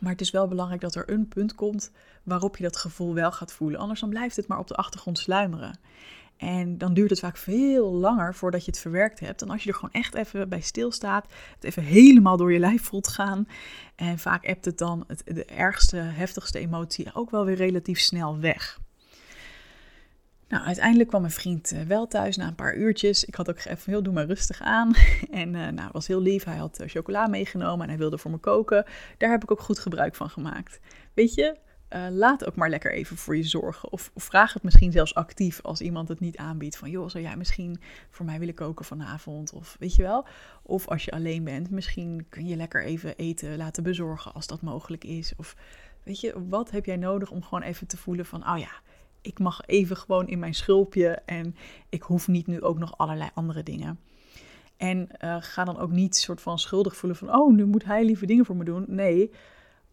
Maar 0.00 0.12
het 0.12 0.20
is 0.20 0.30
wel 0.30 0.48
belangrijk 0.48 0.80
dat 0.80 0.94
er 0.94 1.10
een 1.10 1.28
punt 1.28 1.54
komt 1.54 1.90
waarop 2.22 2.56
je 2.56 2.62
dat 2.62 2.76
gevoel 2.76 3.14
wel 3.14 3.32
gaat 3.32 3.52
voelen. 3.52 3.80
Anders 3.80 4.00
dan 4.00 4.08
blijft 4.08 4.36
het 4.36 4.46
maar 4.46 4.58
op 4.58 4.68
de 4.68 4.74
achtergrond 4.74 5.18
sluimeren. 5.18 5.78
En 6.36 6.78
dan 6.78 6.94
duurt 6.94 7.10
het 7.10 7.18
vaak 7.18 7.36
veel 7.36 7.92
langer 7.92 8.34
voordat 8.34 8.64
je 8.64 8.70
het 8.70 8.80
verwerkt 8.80 9.20
hebt. 9.20 9.40
Dan 9.40 9.50
als 9.50 9.62
je 9.62 9.68
er 9.68 9.74
gewoon 9.74 9.92
echt 9.92 10.14
even 10.14 10.48
bij 10.48 10.60
stilstaat, 10.60 11.26
het 11.54 11.64
even 11.64 11.82
helemaal 11.82 12.36
door 12.36 12.52
je 12.52 12.58
lijf 12.58 12.82
voelt 12.82 13.08
gaan. 13.08 13.48
En 13.94 14.18
vaak 14.18 14.46
hebt 14.46 14.64
het 14.64 14.78
dan 14.78 15.04
het, 15.06 15.22
de 15.24 15.44
ergste, 15.44 15.96
heftigste 15.96 16.58
emotie 16.58 17.14
ook 17.14 17.30
wel 17.30 17.44
weer 17.44 17.56
relatief 17.56 17.98
snel 17.98 18.38
weg. 18.38 18.78
Nou, 20.48 20.64
uiteindelijk 20.64 21.08
kwam 21.08 21.20
mijn 21.20 21.32
vriend 21.32 21.72
eh, 21.72 21.82
wel 21.82 22.06
thuis 22.06 22.36
na 22.36 22.46
een 22.46 22.54
paar 22.54 22.76
uurtjes. 22.76 23.24
Ik 23.24 23.34
had 23.34 23.48
ook 23.48 23.58
even 23.58 23.92
heel 23.92 24.02
doe 24.02 24.12
maar 24.12 24.26
rustig 24.26 24.60
aan. 24.60 24.92
En 25.30 25.54
uh, 25.54 25.68
nou, 25.68 25.88
was 25.92 26.06
heel 26.06 26.20
lief. 26.20 26.44
Hij 26.44 26.56
had 26.56 26.80
uh, 26.80 26.88
chocola 26.88 27.26
meegenomen 27.26 27.82
en 27.82 27.88
hij 27.88 27.98
wilde 27.98 28.18
voor 28.18 28.30
me 28.30 28.38
koken. 28.38 28.84
Daar 29.18 29.30
heb 29.30 29.42
ik 29.42 29.50
ook 29.50 29.60
goed 29.60 29.78
gebruik 29.78 30.14
van 30.14 30.30
gemaakt. 30.30 30.80
Weet 31.14 31.34
je, 31.34 31.56
laat 32.10 32.46
ook 32.46 32.56
maar 32.56 32.70
lekker 32.70 32.92
even 32.92 33.16
voor 33.16 33.36
je 33.36 33.42
zorgen. 33.42 33.92
Of, 33.92 34.10
of, 34.14 34.22
vraag 34.22 34.52
het 34.52 34.62
misschien 34.62 34.92
zelfs 34.92 35.14
actief 35.14 35.62
als 35.62 35.80
iemand 35.80 36.08
het 36.08 36.20
niet 36.20 36.36
aanbiedt. 36.36 36.76
Van 36.76 36.90
joh, 36.90 37.08
zou 37.08 37.24
jij 37.24 37.36
misschien 37.36 37.80
voor 38.10 38.26
mij 38.26 38.38
willen 38.38 38.54
koken 38.54 38.84
vanavond? 38.84 39.52
Of 39.52 39.76
weet 39.78 39.94
je 39.94 40.02
wel? 40.02 40.26
Of 40.62 40.88
als 40.88 41.04
je 41.04 41.10
alleen 41.10 41.44
bent, 41.44 41.70
misschien 41.70 42.26
kun 42.28 42.46
je 42.46 42.56
lekker 42.56 42.84
even 42.84 43.16
eten 43.16 43.56
laten 43.56 43.82
bezorgen 43.82 44.32
als 44.32 44.46
dat 44.46 44.62
mogelijk 44.62 45.04
is. 45.04 45.32
Of 45.36 45.56
weet 46.02 46.20
je, 46.20 46.46
wat 46.48 46.70
heb 46.70 46.84
jij 46.84 46.96
nodig 46.96 47.30
om 47.30 47.42
gewoon 47.42 47.62
even 47.62 47.86
te 47.86 47.96
voelen 47.96 48.26
van, 48.26 48.48
oh 48.48 48.58
ja, 48.58 48.80
ik 49.26 49.38
mag 49.38 49.60
even 49.66 49.96
gewoon 49.96 50.28
in 50.28 50.38
mijn 50.38 50.54
schulpje 50.54 51.08
en 51.08 51.56
ik 51.88 52.02
hoef 52.02 52.28
niet 52.28 52.46
nu 52.46 52.62
ook 52.62 52.78
nog 52.78 52.98
allerlei 52.98 53.30
andere 53.34 53.62
dingen. 53.62 54.00
En 54.76 55.08
uh, 55.24 55.36
ga 55.40 55.64
dan 55.64 55.78
ook 55.78 55.90
niet 55.90 56.16
soort 56.16 56.40
van 56.40 56.58
schuldig 56.58 56.96
voelen 56.96 57.18
van, 57.18 57.34
oh, 57.34 57.54
nu 57.54 57.64
moet 57.64 57.84
hij 57.84 58.04
lieve 58.04 58.26
dingen 58.26 58.44
voor 58.44 58.56
me 58.56 58.64
doen. 58.64 58.84
Nee, 58.88 59.30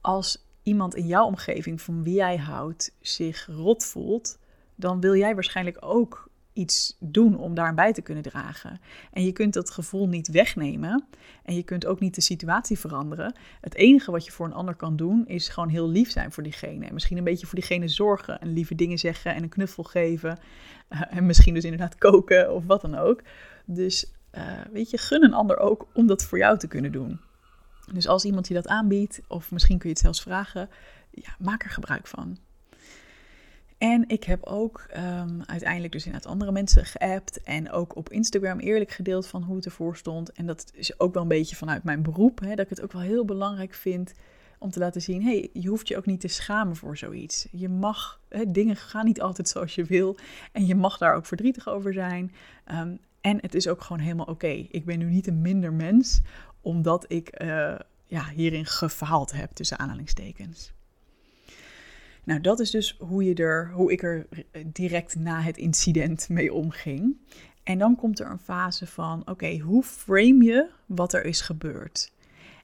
als 0.02 0.46
iemand 0.64 0.96
in 0.96 1.08
jouw 1.08 1.26
omgeving 1.26 1.82
van 1.82 2.04
wie 2.04 2.14
jij 2.14 2.38
houdt 2.38 2.96
zich 3.02 3.46
rot 3.46 3.86
voelt, 3.86 4.40
dan 4.76 5.00
wil 5.00 5.16
jij 5.16 5.34
waarschijnlijk 5.34 5.78
ook 5.80 6.30
iets 6.54 6.98
doen 7.00 7.38
om 7.38 7.54
daar 7.54 7.74
bij 7.74 7.94
te 7.94 8.02
kunnen 8.02 8.24
dragen. 8.24 8.80
En 9.12 9.26
je 9.26 9.32
kunt 9.32 9.54
dat 9.54 9.70
gevoel 9.70 10.08
niet 10.08 10.28
wegnemen 10.28 11.06
en 11.44 11.56
je 11.56 11.64
kunt 11.64 11.86
ook 11.86 12.00
niet 12.00 12.16
de 12.16 12.22
situatie 12.22 12.80
veranderen. 12.80 13.36
Het 13.62 13.76
enige 13.76 14.12
wat 14.12 14.26
je 14.26 14.32
voor 14.32 14.46
een 14.46 14.54
ander 14.54 14.76
kan 14.76 14.96
doen 14.96 15.28
is 15.28 15.50
gewoon 15.50 15.70
heel 15.70 15.90
lief 15.90 16.12
zijn 16.12 16.32
voor 16.32 16.44
diegene. 16.44 16.86
En 16.86 16.94
misschien 16.94 17.18
een 17.18 17.24
beetje 17.24 17.46
voor 17.46 17.60
diegene 17.60 17.88
zorgen 17.88 18.40
en 18.40 18.54
lieve 18.54 18.76
dingen 18.76 18.98
zeggen 18.98 19.36
en 19.36 19.44
een 19.44 19.50
knuffel 19.50 19.84
geven. 19.84 20.40
Uh, 20.90 21.02
en 21.10 21.26
misschien 21.26 21.54
dus 21.54 21.64
inderdaad 21.64 21.98
koken 21.98 22.54
of 22.54 22.66
wat 22.66 22.82
dan 22.82 22.96
ook. 22.96 23.22
Dus 23.66 24.12
uh, 24.34 24.44
weet 24.72 24.90
je, 24.90 24.98
gun 24.98 25.24
een 25.24 25.34
ander 25.34 25.58
ook 25.58 25.88
om 25.94 26.08
dat 26.08 26.24
voor 26.24 26.38
jou 26.38 26.58
te 26.58 26.68
kunnen 26.68 26.92
doen. 26.92 27.20
Dus 27.94 28.08
als 28.08 28.26
iemand 28.26 28.48
je 28.48 28.54
dat 28.54 28.68
aanbiedt, 28.68 29.22
of 29.28 29.52
misschien 29.52 29.78
kun 29.78 29.90
je 29.90 29.96
het 29.96 30.04
zelfs 30.04 30.22
vragen, 30.22 30.70
ja, 31.12 31.36
maak 31.40 31.64
er 31.64 31.70
gebruik 31.70 32.08
van. 32.08 32.38
En 33.78 34.04
ik 34.08 34.24
heb 34.24 34.44
ook 34.44 34.86
um, 34.98 35.42
uiteindelijk 35.46 35.92
dus 35.92 36.06
inderdaad 36.06 36.32
andere 36.32 36.52
mensen 36.52 36.86
geappt 36.86 37.42
en 37.44 37.72
ook 37.72 37.96
op 37.96 38.10
Instagram 38.10 38.60
eerlijk 38.60 38.92
gedeeld 38.92 39.28
van 39.28 39.44
hoe 39.44 39.56
het 39.56 39.66
ervoor 39.66 39.98
stond. 39.98 40.32
En 40.32 40.46
dat 40.46 40.72
is 40.74 41.00
ook 41.00 41.14
wel 41.14 41.22
een 41.22 41.28
beetje 41.28 41.56
vanuit 41.56 41.84
mijn 41.84 42.02
beroep, 42.02 42.40
hè, 42.40 42.50
dat 42.50 42.60
ik 42.60 42.70
het 42.70 42.82
ook 42.82 42.92
wel 42.92 43.02
heel 43.02 43.26
belangrijk 43.26 43.74
vind 43.74 44.14
om 44.60 44.72
te 44.72 44.80
laten 44.80 45.02
zien, 45.02 45.24
hey, 45.24 45.50
je 45.54 45.70
hoeft 45.70 45.88
je 45.88 45.98
ook 45.98 46.06
niet 46.06 46.20
te 46.20 46.28
schamen 46.28 46.76
voor 46.76 46.98
zoiets. 46.98 47.48
Je 47.52 47.70
mag, 47.70 48.20
hè, 48.30 48.52
dingen 48.52 48.76
gaan 48.76 49.06
niet 49.06 49.22
altijd 49.22 49.48
zoals 49.48 49.76
je 49.76 49.84
wil 49.84 50.18
en 50.52 50.66
je 50.66 50.76
mag 50.76 50.98
daar 50.98 51.16
ook 51.16 51.26
verdrietig 51.26 51.68
over 51.70 51.94
zijn. 51.94 52.32
Um, 52.72 53.00
en 53.22 53.38
het 53.42 53.56
is 53.56 53.68
ook 53.68 53.82
gewoon 53.82 54.02
helemaal 54.02 54.26
oké. 54.26 54.48
Ik 54.48 54.86
ben 54.86 55.00
nu 55.00 55.06
niet 55.06 55.28
een 55.28 55.42
minder 55.42 55.74
mens 55.74 56.22
omdat 56.62 57.06
ik 57.08 57.42
uh, 57.42 57.76
ja, 58.06 58.30
hierin 58.36 58.66
gefaald 58.66 59.32
heb, 59.32 59.52
tussen 59.52 59.80
aanhalingstekens. 59.80 60.74
Nou, 62.24 62.42
dat 62.42 62.60
is 62.60 62.72
dus 62.72 62.98
hoe, 63.00 63.24
je 63.24 63.34
er, 63.34 63.72
hoe 63.72 63.92
ik 63.92 64.04
er 64.04 64.28
direct 64.66 65.16
na 65.16 65.42
het 65.42 65.58
incident 65.58 66.30
mee 66.30 66.54
omging. 66.54 67.18
En 67.64 67.78
dan 67.78 67.96
komt 67.96 68.20
er 68.20 68.30
een 68.30 68.40
fase 68.40 68.88
van: 68.88 69.22
oké, 69.30 69.58
hoe 69.58 69.84
frame 69.84 70.44
je 70.44 70.70
wat 70.86 71.14
er 71.14 71.26
is 71.26 71.42
gebeurd? 71.42 72.13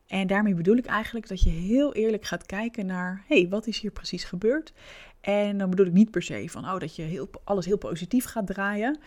En 0.09 0.27
daarmee 0.27 0.53
bedoel 0.53 0.75
ik 0.75 0.85
eigenlijk 0.85 1.27
dat 1.27 1.43
je 1.43 1.49
heel 1.49 1.93
eerlijk 1.93 2.25
gaat 2.25 2.45
kijken 2.45 2.85
naar, 2.85 3.23
hé, 3.27 3.39
hey, 3.39 3.49
wat 3.49 3.67
is 3.67 3.79
hier 3.79 3.91
precies 3.91 4.23
gebeurd? 4.23 4.73
En 5.21 5.57
dan 5.57 5.69
bedoel 5.69 5.85
ik 5.85 5.91
niet 5.91 6.11
per 6.11 6.21
se 6.21 6.49
van, 6.49 6.65
oh, 6.65 6.79
dat 6.79 6.95
je 6.95 7.01
heel, 7.01 7.29
alles 7.43 7.65
heel 7.65 7.77
positief 7.77 8.25
gaat 8.25 8.47
draaien. 8.47 8.99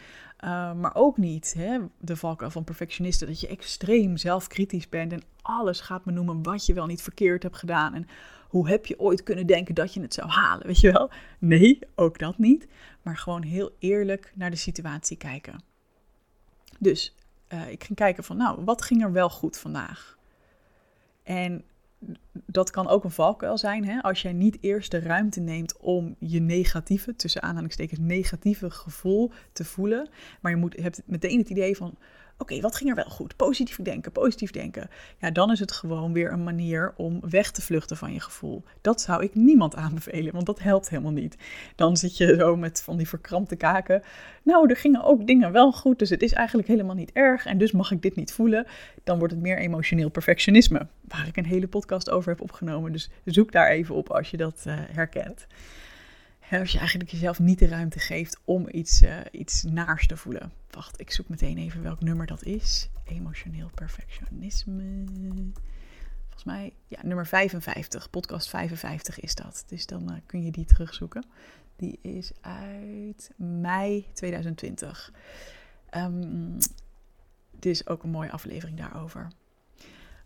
Uh, 0.45 0.73
maar 0.73 0.95
ook 0.95 1.17
niet 1.17 1.55
hè, 1.59 1.79
de 1.99 2.17
valkuil 2.17 2.51
van 2.51 2.65
perfectionisten, 2.65 3.27
dat 3.27 3.41
je 3.41 3.49
extreem 3.49 4.17
zelfkritisch 4.17 4.89
bent 4.89 5.13
en 5.13 5.23
alles 5.43 5.81
gaat 5.81 6.05
benoemen 6.05 6.43
wat 6.43 6.67
je 6.67 6.75
wel 6.75 6.87
niet 6.87 7.03
verkeerd 7.03 7.43
hebt 7.43 7.57
gedaan. 7.57 7.95
En 7.95 8.07
hoe 8.49 8.69
heb 8.69 8.87
je 8.87 9.01
ooit 9.01 9.23
kunnen 9.23 9.47
denken 9.47 9.75
dat 9.75 9.95
je 9.95 10.01
het 10.01 10.15
zou 10.15 10.29
halen, 10.29 10.67
weet 10.67 10.81
je 10.81 10.93
wel? 10.93 11.11
Nee, 11.39 11.79
ook 11.95 12.19
dat 12.19 12.39
niet. 12.39 12.67
Maar 13.03 13.17
gewoon 13.17 13.43
heel 13.43 13.71
eerlijk 13.79 14.33
naar 14.35 14.51
de 14.51 14.57
situatie 14.57 15.17
kijken. 15.17 15.63
Dus 16.79 17.15
uh, 17.49 17.71
ik 17.71 17.85
ging 17.85 17.99
kijken 17.99 18.25
van, 18.25 18.37
nou, 18.37 18.65
wat 18.65 18.83
ging 18.83 19.03
er 19.03 19.13
wel 19.13 19.31
goed 19.31 19.59
vandaag? 19.59 20.21
En 21.23 21.65
dat 22.33 22.71
kan 22.71 22.89
ook 22.89 23.05
een 23.05 23.11
valkuil 23.11 23.59
zijn, 23.59 23.85
hè? 23.85 24.03
als 24.03 24.23
jij 24.23 24.33
niet 24.33 24.59
eerst 24.61 24.91
de 24.91 24.99
ruimte 24.99 25.41
neemt 25.41 25.77
om 25.77 26.17
je 26.19 26.41
negatieve, 26.41 27.17
tussen 27.17 27.43
aanhalingstekens 27.43 28.01
negatieve 28.01 28.71
gevoel 28.71 29.31
te 29.53 29.65
voelen, 29.65 30.09
maar 30.41 30.53
je 30.53 30.59
moet, 30.59 30.77
hebt 30.77 31.03
meteen 31.07 31.39
het 31.39 31.51
idee 31.51 31.77
van, 31.77 31.97
Oké, 32.43 32.61
wat 32.61 32.77
ging 32.77 32.91
er 32.91 32.97
wel 32.97 33.11
goed? 33.11 33.37
Positief 33.37 33.77
denken, 33.77 34.13
positief 34.13 34.51
denken. 34.51 34.91
Ja, 35.19 35.31
dan 35.31 35.51
is 35.51 35.61
het 35.61 35.73
gewoon 35.73 36.13
weer 36.13 36.33
een 36.33 36.43
manier 36.43 36.93
om 36.97 37.21
weg 37.31 37.51
te 37.51 37.63
vluchten 37.63 37.97
van 37.97 38.13
je 38.13 38.21
gevoel. 38.21 38.63
Dat 38.81 39.01
zou 39.01 39.23
ik 39.23 39.35
niemand 39.35 39.77
aanbevelen, 39.85 40.33
want 40.33 40.47
dat 40.47 40.61
helpt 40.61 40.89
helemaal 40.89 41.13
niet. 41.13 41.37
Dan 41.77 41.97
zit 41.97 42.17
je 42.17 42.35
zo 42.39 42.57
met 42.57 42.83
van 42.83 42.97
die 42.97 43.09
verkrampte 43.09 43.57
kaken. 43.57 44.03
Nou, 44.43 44.71
er 44.71 44.77
gingen 44.77 45.05
ook 45.05 45.27
dingen 45.27 45.53
wel 45.53 45.73
goed, 45.73 45.99
dus 45.99 46.11
het 46.11 46.23
is 46.23 46.33
eigenlijk 46.33 46.69
helemaal 46.69 46.95
niet 46.95 47.13
erg 47.13 47.47
en 47.47 47.59
dus 47.59 47.73
mag 47.73 47.91
ik 47.91 48.03
dit 48.03 48.17
niet 48.17 48.33
voelen. 48.33 48.67
Dan 49.05 49.19
wordt 49.19 49.33
het 49.33 49.43
meer 49.43 49.59
emotioneel 49.59 50.11
perfectionisme, 50.11 50.87
waar 51.09 51.27
ik 51.27 51.37
een 51.37 51.47
hele 51.47 51.69
podcast 51.69 52.11
over 52.11 52.31
heb 52.31 52.41
opgenomen. 52.41 52.93
Dus 52.93 53.11
zoek 53.25 53.53
daar 53.53 53.69
even 53.69 53.95
op 53.95 54.11
als 54.11 54.31
je 54.31 54.37
dat 54.37 54.65
uh, 54.67 54.75
herkent 54.91 55.47
als 56.61 56.73
je 56.73 56.79
eigenlijk 56.79 57.11
jezelf 57.11 57.39
niet 57.39 57.59
de 57.59 57.67
ruimte 57.67 57.99
geeft 57.99 58.41
om 58.45 58.69
iets, 58.71 59.03
uh, 59.03 59.21
iets 59.31 59.63
naars 59.63 60.07
te 60.07 60.17
voelen. 60.17 60.53
Wacht, 60.71 61.01
ik 61.01 61.11
zoek 61.11 61.29
meteen 61.29 61.59
even 61.59 61.83
welk 61.83 62.01
nummer 62.01 62.27
dat 62.27 62.43
is. 62.45 62.89
Emotioneel 63.05 63.71
perfectionisme. 63.75 65.05
Volgens 66.23 66.45
mij, 66.45 66.73
ja, 66.89 66.99
nummer 67.03 67.27
55. 67.27 68.11
Podcast 68.11 68.49
55 68.49 69.21
is 69.21 69.35
dat. 69.35 69.65
Dus 69.67 69.87
dan 69.87 70.11
uh, 70.11 70.17
kun 70.27 70.45
je 70.45 70.51
die 70.51 70.65
terugzoeken. 70.65 71.25
Die 71.77 71.99
is 72.03 72.33
uit 72.41 73.31
mei 73.37 74.07
2020. 74.13 75.13
Um, 75.97 76.59
dit 77.51 77.73
is 77.73 77.87
ook 77.87 78.03
een 78.03 78.11
mooie 78.11 78.31
aflevering 78.31 78.79
daarover. 78.79 79.29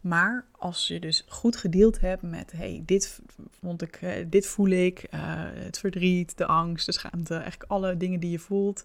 Maar 0.06 0.44
als 0.58 0.86
je 0.86 1.00
dus 1.00 1.25
goed 1.28 1.56
gedeeld 1.56 2.00
hebt 2.00 2.22
met, 2.22 2.52
hey, 2.52 2.82
dit 2.84 3.20
vond 3.50 3.82
ik, 3.82 3.96
eh, 3.96 4.26
dit 4.28 4.46
voel 4.46 4.68
ik, 4.68 5.06
uh, 5.10 5.20
het 5.54 5.78
verdriet, 5.78 6.38
de 6.38 6.46
angst, 6.46 6.86
de 6.86 6.92
schaamte, 6.92 7.34
eigenlijk 7.34 7.70
alle 7.70 7.96
dingen 7.96 8.20
die 8.20 8.30
je 8.30 8.38
voelt. 8.38 8.84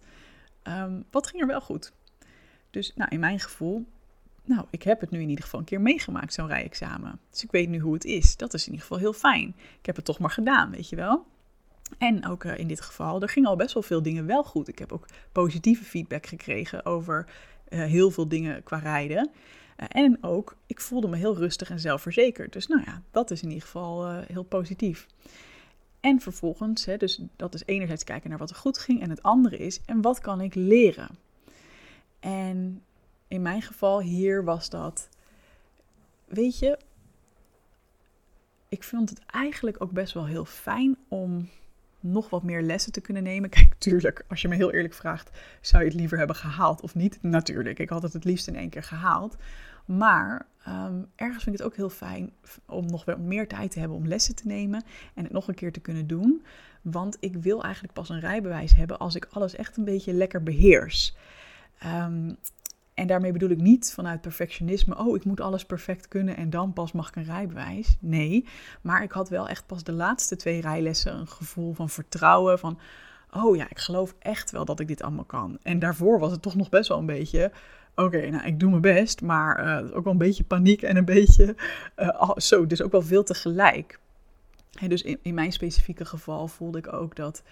Um, 0.64 1.06
wat 1.12 1.28
ging 1.28 1.42
er 1.42 1.48
wel 1.48 1.62
goed? 1.62 1.94
Dus 2.70 2.92
nou, 2.96 3.10
in 3.10 3.20
mijn 3.20 3.40
gevoel, 3.40 3.86
nou, 4.44 4.66
ik 4.70 4.84
heb 4.84 5.00
het 5.00 5.12
nu 5.12 5.22
in 5.22 5.30
ieder 5.30 5.44
geval 5.44 5.60
een 5.60 5.66
keer 5.66 5.82
meegemaakt, 5.82 6.34
zo'n 6.34 6.48
rijexamen. 6.48 7.20
Dus 7.30 7.44
ik 7.44 7.52
weet 7.52 7.70
nu 7.70 7.80
hoe 7.80 7.94
het 7.94 8.06
is. 8.06 8.38
Dat 8.38 8.54
is 8.54 8.62
in 8.62 8.72
ieder 8.72 8.88
geval 8.88 9.02
heel 9.02 9.14
fijn. 9.14 9.56
Ik 9.80 9.86
heb 9.86 9.96
het 9.96 10.06
toch 10.06 10.20
maar 10.20 10.30
gedaan, 10.30 10.72
weet 10.72 10.90
je 10.90 10.96
wel. 10.96 11.26
En 11.98 12.26
ook 12.28 12.44
uh, 12.44 12.58
in 12.58 12.68
dit 12.68 12.82
geval, 12.82 13.22
er 13.22 13.30
gingen 13.30 13.50
al 13.50 13.56
best 13.56 13.74
wel 13.74 13.84
veel 13.84 14.02
dingen 14.02 14.26
wel 14.26 14.44
goed. 14.44 14.68
Ik 14.68 14.80
heb 14.80 14.92
ook 14.92 15.06
positieve 15.32 15.84
feedback 15.84 16.26
gekregen 16.26 16.86
over 16.86 17.26
heel 17.70 18.12
veel 18.12 18.28
dingen 18.28 18.64
qua 18.64 18.78
rijden. 18.78 19.32
Eh, 19.76 19.86
en 19.90 20.24
ook, 20.24 20.56
ik 20.66 20.82
voelde 20.82 21.08
me 21.08 21.18
heel 21.18 21.38
rustig 21.38 21.70
en 21.70 21.80
zelfverzekerd. 21.80 22.54
Dus 22.54 22.68
nou 22.68 22.82
ja, 22.86 23.02
dat 23.12 23.32
is 23.32 23.42
in 23.42 23.48
ieder 23.48 23.64
geval 23.64 24.12
uh, 24.12 24.18
heel 24.28 24.44
positief. 24.44 25.08
En 26.00 26.20
vervolgens, 26.20 26.86
hè, 26.86 26.98
dus 26.98 27.22
dat 27.36 27.54
is 27.54 27.64
enerzijds 27.66 28.04
kijken 28.04 28.30
naar 28.30 28.40
wat 28.40 28.50
er 28.50 28.56
goed 28.56 28.78
ging. 28.78 29.02
En 29.02 29.10
het 29.10 29.24
andere 29.24 29.58
is, 29.58 29.82
en 29.86 30.02
wat 30.02 30.20
kan 30.20 30.42
ik 30.42 30.56
leren? 30.56 31.18
En 32.20 32.84
in 33.28 33.42
mijn 33.42 33.62
geval 33.62 34.02
hier 34.02 34.44
was 34.44 34.70
dat, 34.70 35.10
weet 36.26 36.60
je, 36.60 36.78
ik 38.70 38.84
vond 38.84 39.10
het 39.10 39.20
eigenlijk 39.26 39.82
ook 39.82 39.92
best 39.92 40.14
wel 40.14 40.26
heel 40.26 40.46
fijn 40.46 40.98
om 41.08 41.50
nog 42.02 42.30
wat 42.30 42.44
meer 42.44 42.62
lessen 42.62 42.92
te 42.92 43.02
kunnen 43.02 43.24
nemen. 43.24 43.50
Kijk, 43.60 43.74
tuurlijk, 43.78 44.26
als 44.28 44.42
je 44.42 44.48
me 44.48 44.56
heel 44.56 44.72
eerlijk 44.72 44.94
vraagt, 44.94 45.30
zou 45.62 45.84
je 45.84 45.90
het 45.90 46.00
liever 46.00 46.18
hebben 46.18 46.36
gehaald 46.36 46.82
of 46.82 46.96
niet? 46.96 47.18
Natuurlijk, 47.22 47.80
ik 47.80 47.90
had 47.90 48.02
het 48.04 48.14
het 48.14 48.24
liefst 48.24 48.48
in 48.48 48.56
één 48.56 48.70
keer 48.70 48.84
gehaald. 48.84 49.36
Maar 49.86 50.46
um, 50.68 51.08
ergens 51.16 51.44
vind 51.44 51.56
ik 51.56 51.62
het 51.62 51.72
ook 51.72 51.76
heel 51.76 51.90
fijn 51.90 52.32
om 52.66 52.86
nog 52.86 53.06
wel 53.06 53.18
meer 53.18 53.48
tijd 53.48 53.72
te 53.72 53.80
hebben 53.80 53.98
om 53.98 54.08
lessen 54.08 54.36
te 54.36 54.48
nemen 54.48 54.84
en 55.14 55.24
het 55.24 55.34
nog 55.34 55.48
een 55.48 55.56
keer 55.56 55.72
te 55.72 55.80
kunnen 55.80 56.08
doen. 56.08 56.44
Want 56.82 57.18
ik 57.20 57.36
wil 57.36 57.64
eigenlijk 57.64 57.94
pas 57.94 58.10
een 58.10 58.20
rijbewijs 58.20 58.76
hebben 58.76 59.00
als 59.00 59.16
ik 59.16 59.28
alles 59.32 59.56
echt 59.56 59.78
een 59.78 59.86
beetje 59.86 60.14
lekker 60.14 60.44
beheers. 60.44 61.16
Um, 61.86 62.38
en 62.94 63.08
daarmee 63.08 63.32
bedoel 63.32 63.50
ik 63.50 63.58
niet 63.58 63.94
vanuit 63.94 64.22
perfectionisme, 64.22 64.98
oh 64.98 65.16
ik 65.16 65.26
moet 65.26 65.42
alles 65.42 65.66
perfect 65.66 66.08
kunnen 66.08 66.38
en 66.38 66.50
dan 66.50 66.74
pas 66.74 66.92
mag 66.92 67.08
ik 67.08 67.16
een 67.16 67.24
rijbewijs. 67.24 67.98
Nee, 68.00 68.46
maar 68.82 69.04
ik 69.04 69.12
had 69.12 69.30
wel 69.30 69.48
echt 69.48 69.66
pas 69.66 69.84
de 69.84 69.92
laatste 69.92 70.36
twee 70.36 70.62
rijlessen 70.62 71.14
een 71.14 71.28
gevoel 71.28 71.74
van 71.74 71.90
vertrouwen, 71.90 72.60
van 72.60 72.80
oh 73.32 73.56
ja, 73.56 73.70
ik 73.70 73.80
geloof 73.80 74.16
echt 74.20 74.52
wel 74.52 74.66
dat 74.66 74.80
ik 74.80 74.88
dit 74.88 75.02
allemaal 75.02 75.24
kan. 75.24 75.58
En 75.64 75.80
daarvoor 75.80 76.20
was 76.20 76.32
het 76.32 76.42
toch 76.42 76.56
nog 76.56 76.70
best 76.70 76.90
wel 76.90 76.98
een 76.98 77.06
beetje, 77.06 77.52
oké, 77.96 78.30
nou 78.30 78.46
ik 78.46 78.60
doe 78.60 78.70
mijn 78.70 78.82
best, 78.82 79.22
maar 79.22 79.66
uh, 79.66 79.96
ook 79.96 80.04
wel 80.04 80.14
een 80.14 80.20
beetje 80.20 80.44
paniek 80.44 80.82
en 80.82 80.98
een 80.98 81.06
beetje, 81.06 81.56
uh, 81.98 82.32
zo, 82.36 82.68
dus 82.68 82.82
ook 82.82 82.92
wel 82.92 83.02
veel 83.02 83.24
tegelijk. 83.24 84.00
En 84.80 84.90
dus 84.90 85.02
in 85.02 85.34
mijn 85.34 85.52
specifieke 85.52 86.06
geval 86.06 86.48
voelde 86.48 86.78
ik 86.78 86.94
ook 86.94 87.16
dat 87.16 87.44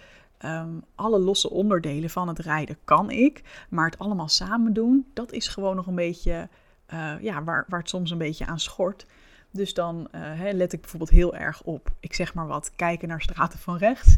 um, 0.45 0.83
alle 0.95 1.19
losse 1.19 1.49
onderdelen 1.49 2.09
van 2.09 2.27
het 2.27 2.39
rijden 2.39 2.77
kan 2.83 3.11
ik, 3.11 3.65
maar 3.69 3.85
het 3.85 3.99
allemaal 3.99 4.27
samen 4.27 4.73
doen, 4.73 5.05
dat 5.13 5.31
is 5.31 5.47
gewoon 5.47 5.75
nog 5.75 5.87
een 5.87 5.95
beetje, 5.95 6.49
uh, 6.93 7.13
ja, 7.21 7.43
waar, 7.43 7.65
waar 7.67 7.79
het 7.79 7.89
soms 7.89 8.11
een 8.11 8.17
beetje 8.17 8.45
aan 8.45 8.59
schort. 8.59 9.05
Dus 9.51 9.73
dan 9.73 10.07
uh, 10.15 10.51
let 10.51 10.73
ik 10.73 10.81
bijvoorbeeld 10.81 11.11
heel 11.11 11.35
erg 11.35 11.63
op, 11.63 11.91
ik 11.99 12.13
zeg 12.13 12.33
maar 12.33 12.47
wat, 12.47 12.71
kijken 12.75 13.07
naar 13.07 13.21
straten 13.21 13.59
van 13.59 13.77
rechts. 13.77 14.17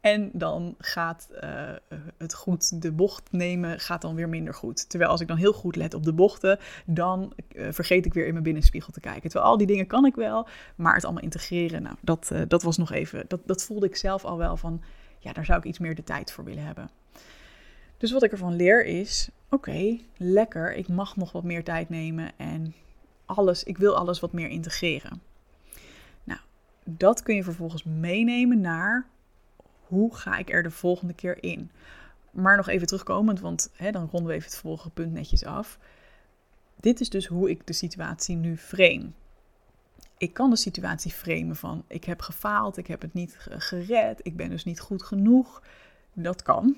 En 0.00 0.30
dan 0.32 0.74
gaat 0.78 1.28
uh, 1.44 1.70
het 2.18 2.34
goed, 2.34 2.82
de 2.82 2.92
bocht 2.92 3.32
nemen 3.32 3.80
gaat 3.80 4.02
dan 4.02 4.14
weer 4.14 4.28
minder 4.28 4.54
goed. 4.54 4.88
Terwijl 4.88 5.10
als 5.10 5.20
ik 5.20 5.28
dan 5.28 5.36
heel 5.36 5.52
goed 5.52 5.76
let 5.76 5.94
op 5.94 6.04
de 6.04 6.12
bochten, 6.12 6.58
dan 6.86 7.32
vergeet 7.70 8.06
ik 8.06 8.14
weer 8.14 8.26
in 8.26 8.32
mijn 8.32 8.44
binnenspiegel 8.44 8.92
te 8.92 9.00
kijken. 9.00 9.30
Terwijl 9.30 9.50
al 9.50 9.56
die 9.56 9.66
dingen 9.66 9.86
kan 9.86 10.06
ik 10.06 10.14
wel, 10.14 10.48
maar 10.76 10.94
het 10.94 11.04
allemaal 11.04 11.22
integreren, 11.22 11.82
nou, 11.82 11.96
dat, 12.00 12.32
dat 12.48 12.62
was 12.62 12.76
nog 12.76 12.92
even, 12.92 13.24
dat, 13.28 13.40
dat 13.46 13.64
voelde 13.64 13.86
ik 13.86 13.96
zelf 13.96 14.24
al 14.24 14.36
wel 14.36 14.56
van, 14.56 14.82
ja, 15.18 15.32
daar 15.32 15.44
zou 15.44 15.58
ik 15.58 15.64
iets 15.64 15.78
meer 15.78 15.94
de 15.94 16.04
tijd 16.04 16.32
voor 16.32 16.44
willen 16.44 16.64
hebben. 16.64 16.90
Dus 17.96 18.12
wat 18.12 18.22
ik 18.22 18.32
ervan 18.32 18.56
leer 18.56 18.84
is, 18.84 19.28
oké, 19.48 19.98
lekker, 20.16 20.74
ik 20.74 20.88
mag 20.88 21.16
nog 21.16 21.32
wat 21.32 21.44
meer 21.44 21.64
tijd 21.64 21.88
nemen 21.88 22.32
en 22.36 22.74
alles, 23.24 23.64
ik 23.64 23.78
wil 23.78 23.96
alles 23.96 24.20
wat 24.20 24.32
meer 24.32 24.48
integreren. 24.48 25.22
Nou, 26.24 26.40
dat 26.84 27.22
kun 27.22 27.34
je 27.34 27.42
vervolgens 27.42 27.84
meenemen 27.84 28.60
naar 28.60 29.06
hoe 29.86 30.16
ga 30.16 30.36
ik 30.36 30.50
er 30.50 30.62
de 30.62 30.70
volgende 30.70 31.14
keer 31.14 31.42
in? 31.42 31.70
Maar 32.30 32.56
nog 32.56 32.68
even 32.68 32.86
terugkomend, 32.86 33.40
want 33.40 33.70
hè, 33.72 33.90
dan 33.90 34.08
ronden 34.10 34.28
we 34.28 34.34
even 34.34 34.50
het 34.50 34.58
volgende 34.58 34.94
punt 34.94 35.12
netjes 35.12 35.44
af. 35.44 35.78
Dit 36.80 37.00
is 37.00 37.10
dus 37.10 37.26
hoe 37.26 37.50
ik 37.50 37.66
de 37.66 37.72
situatie 37.72 38.36
nu 38.36 38.56
frame. 38.56 39.10
Ik 40.18 40.34
kan 40.34 40.50
de 40.50 40.56
situatie 40.56 41.10
framen 41.10 41.56
van 41.56 41.84
ik 41.86 42.04
heb 42.04 42.20
gefaald, 42.20 42.76
ik 42.76 42.86
heb 42.86 43.02
het 43.02 43.14
niet 43.14 43.36
gered, 43.40 44.20
ik 44.22 44.36
ben 44.36 44.48
dus 44.48 44.64
niet 44.64 44.80
goed 44.80 45.02
genoeg. 45.02 45.62
Dat 46.12 46.42
kan. 46.42 46.76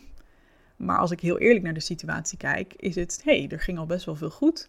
Maar 0.77 0.99
als 0.99 1.11
ik 1.11 1.21
heel 1.21 1.39
eerlijk 1.39 1.65
naar 1.65 1.75
de 1.75 1.81
situatie 1.81 2.39
kijk, 2.39 2.75
is 2.75 2.95
het, 2.95 3.21
hé, 3.25 3.39
hey, 3.39 3.49
er 3.49 3.61
ging 3.61 3.79
al 3.79 3.87
best 3.87 4.05
wel 4.05 4.17
veel 4.17 4.31
goed. 4.31 4.69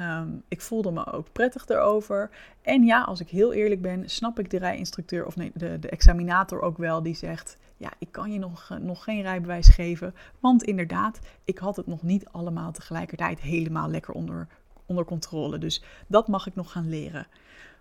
Um, 0.00 0.42
ik 0.48 0.60
voelde 0.60 0.90
me 0.90 1.12
ook 1.12 1.32
prettig 1.32 1.68
erover. 1.68 2.30
En 2.62 2.84
ja, 2.84 3.02
als 3.02 3.20
ik 3.20 3.28
heel 3.28 3.52
eerlijk 3.52 3.82
ben, 3.82 4.10
snap 4.10 4.38
ik 4.38 4.50
de 4.50 4.58
rijinstructeur 4.58 5.26
of 5.26 5.36
nee, 5.36 5.50
de, 5.54 5.78
de 5.78 5.88
examinator 5.88 6.60
ook 6.60 6.78
wel 6.78 7.02
die 7.02 7.14
zegt: 7.14 7.58
Ja, 7.76 7.92
ik 7.98 8.12
kan 8.12 8.32
je 8.32 8.38
nog, 8.38 8.78
nog 8.80 9.04
geen 9.04 9.22
rijbewijs 9.22 9.68
geven. 9.68 10.14
Want 10.40 10.62
inderdaad, 10.62 11.18
ik 11.44 11.58
had 11.58 11.76
het 11.76 11.86
nog 11.86 12.02
niet 12.02 12.28
allemaal 12.28 12.72
tegelijkertijd 12.72 13.40
helemaal 13.40 13.90
lekker 13.90 14.14
onder, 14.14 14.46
onder 14.86 15.04
controle. 15.04 15.58
Dus 15.58 15.82
dat 16.06 16.28
mag 16.28 16.46
ik 16.46 16.54
nog 16.54 16.72
gaan 16.72 16.88
leren. 16.88 17.26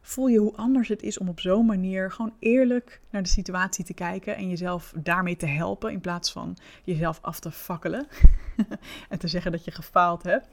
Voel 0.06 0.28
je 0.28 0.40
hoe 0.40 0.56
anders 0.56 0.88
het 0.88 1.04
is 1.04 1.18
om 1.18 1.30
op 1.30 1.40
zo'n 1.40 1.66
manier 1.66 2.12
gewoon 2.12 2.34
eerlijk 2.40 3.02
naar 3.10 3.24
de 3.24 3.30
situatie 3.30 3.86
te 3.86 3.94
kijken 3.94 4.36
en 4.36 4.50
jezelf 4.50 4.94
daarmee 4.98 5.36
te 5.36 5.46
helpen 5.46 5.92
in 5.92 6.02
plaats 6.02 6.32
van 6.32 6.58
jezelf 6.84 7.20
af 7.22 7.40
te 7.40 7.52
fakkelen 7.52 8.08
en 9.10 9.20
te 9.20 9.28
zeggen 9.28 9.52
dat 9.52 9.66
je 9.66 9.72
gefaald 9.72 10.24
hebt. 10.24 10.48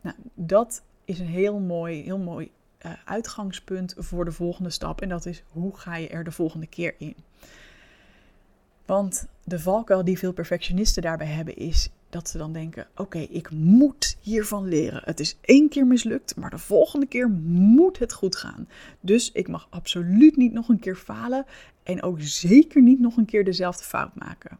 Nou, 0.00 0.16
dat 0.34 0.82
is 1.04 1.18
een 1.18 1.26
heel 1.26 1.58
mooi, 1.58 2.02
heel 2.02 2.18
mooi 2.18 2.50
uh, 2.86 2.92
uitgangspunt 3.04 3.94
voor 3.98 4.24
de 4.24 4.32
volgende 4.32 4.70
stap. 4.70 5.00
En 5.00 5.08
dat 5.08 5.26
is 5.26 5.42
hoe 5.52 5.76
ga 5.76 5.96
je 5.96 6.08
er 6.08 6.24
de 6.24 6.32
volgende 6.32 6.66
keer 6.66 6.94
in? 6.98 7.16
Want 8.86 9.26
de 9.44 9.58
valkuil 9.58 10.04
die 10.04 10.18
veel 10.18 10.32
perfectionisten 10.32 11.02
daarbij 11.02 11.26
hebben 11.26 11.56
is 11.56 11.90
dat 12.16 12.28
ze 12.28 12.38
dan 12.38 12.52
denken: 12.52 12.86
oké, 12.96 13.18
ik 13.18 13.50
moet 13.50 14.16
hiervan 14.20 14.68
leren. 14.68 15.02
Het 15.04 15.20
is 15.20 15.38
één 15.40 15.68
keer 15.68 15.86
mislukt, 15.86 16.36
maar 16.36 16.50
de 16.50 16.58
volgende 16.58 17.06
keer 17.06 17.30
moet 17.48 17.98
het 17.98 18.12
goed 18.12 18.36
gaan. 18.36 18.68
Dus 19.00 19.32
ik 19.32 19.48
mag 19.48 19.66
absoluut 19.70 20.36
niet 20.36 20.52
nog 20.52 20.68
een 20.68 20.78
keer 20.78 20.96
falen 20.96 21.46
en 21.82 22.02
ook 22.02 22.20
zeker 22.20 22.82
niet 22.82 23.00
nog 23.00 23.16
een 23.16 23.24
keer 23.24 23.44
dezelfde 23.44 23.84
fout 23.84 24.14
maken. 24.14 24.58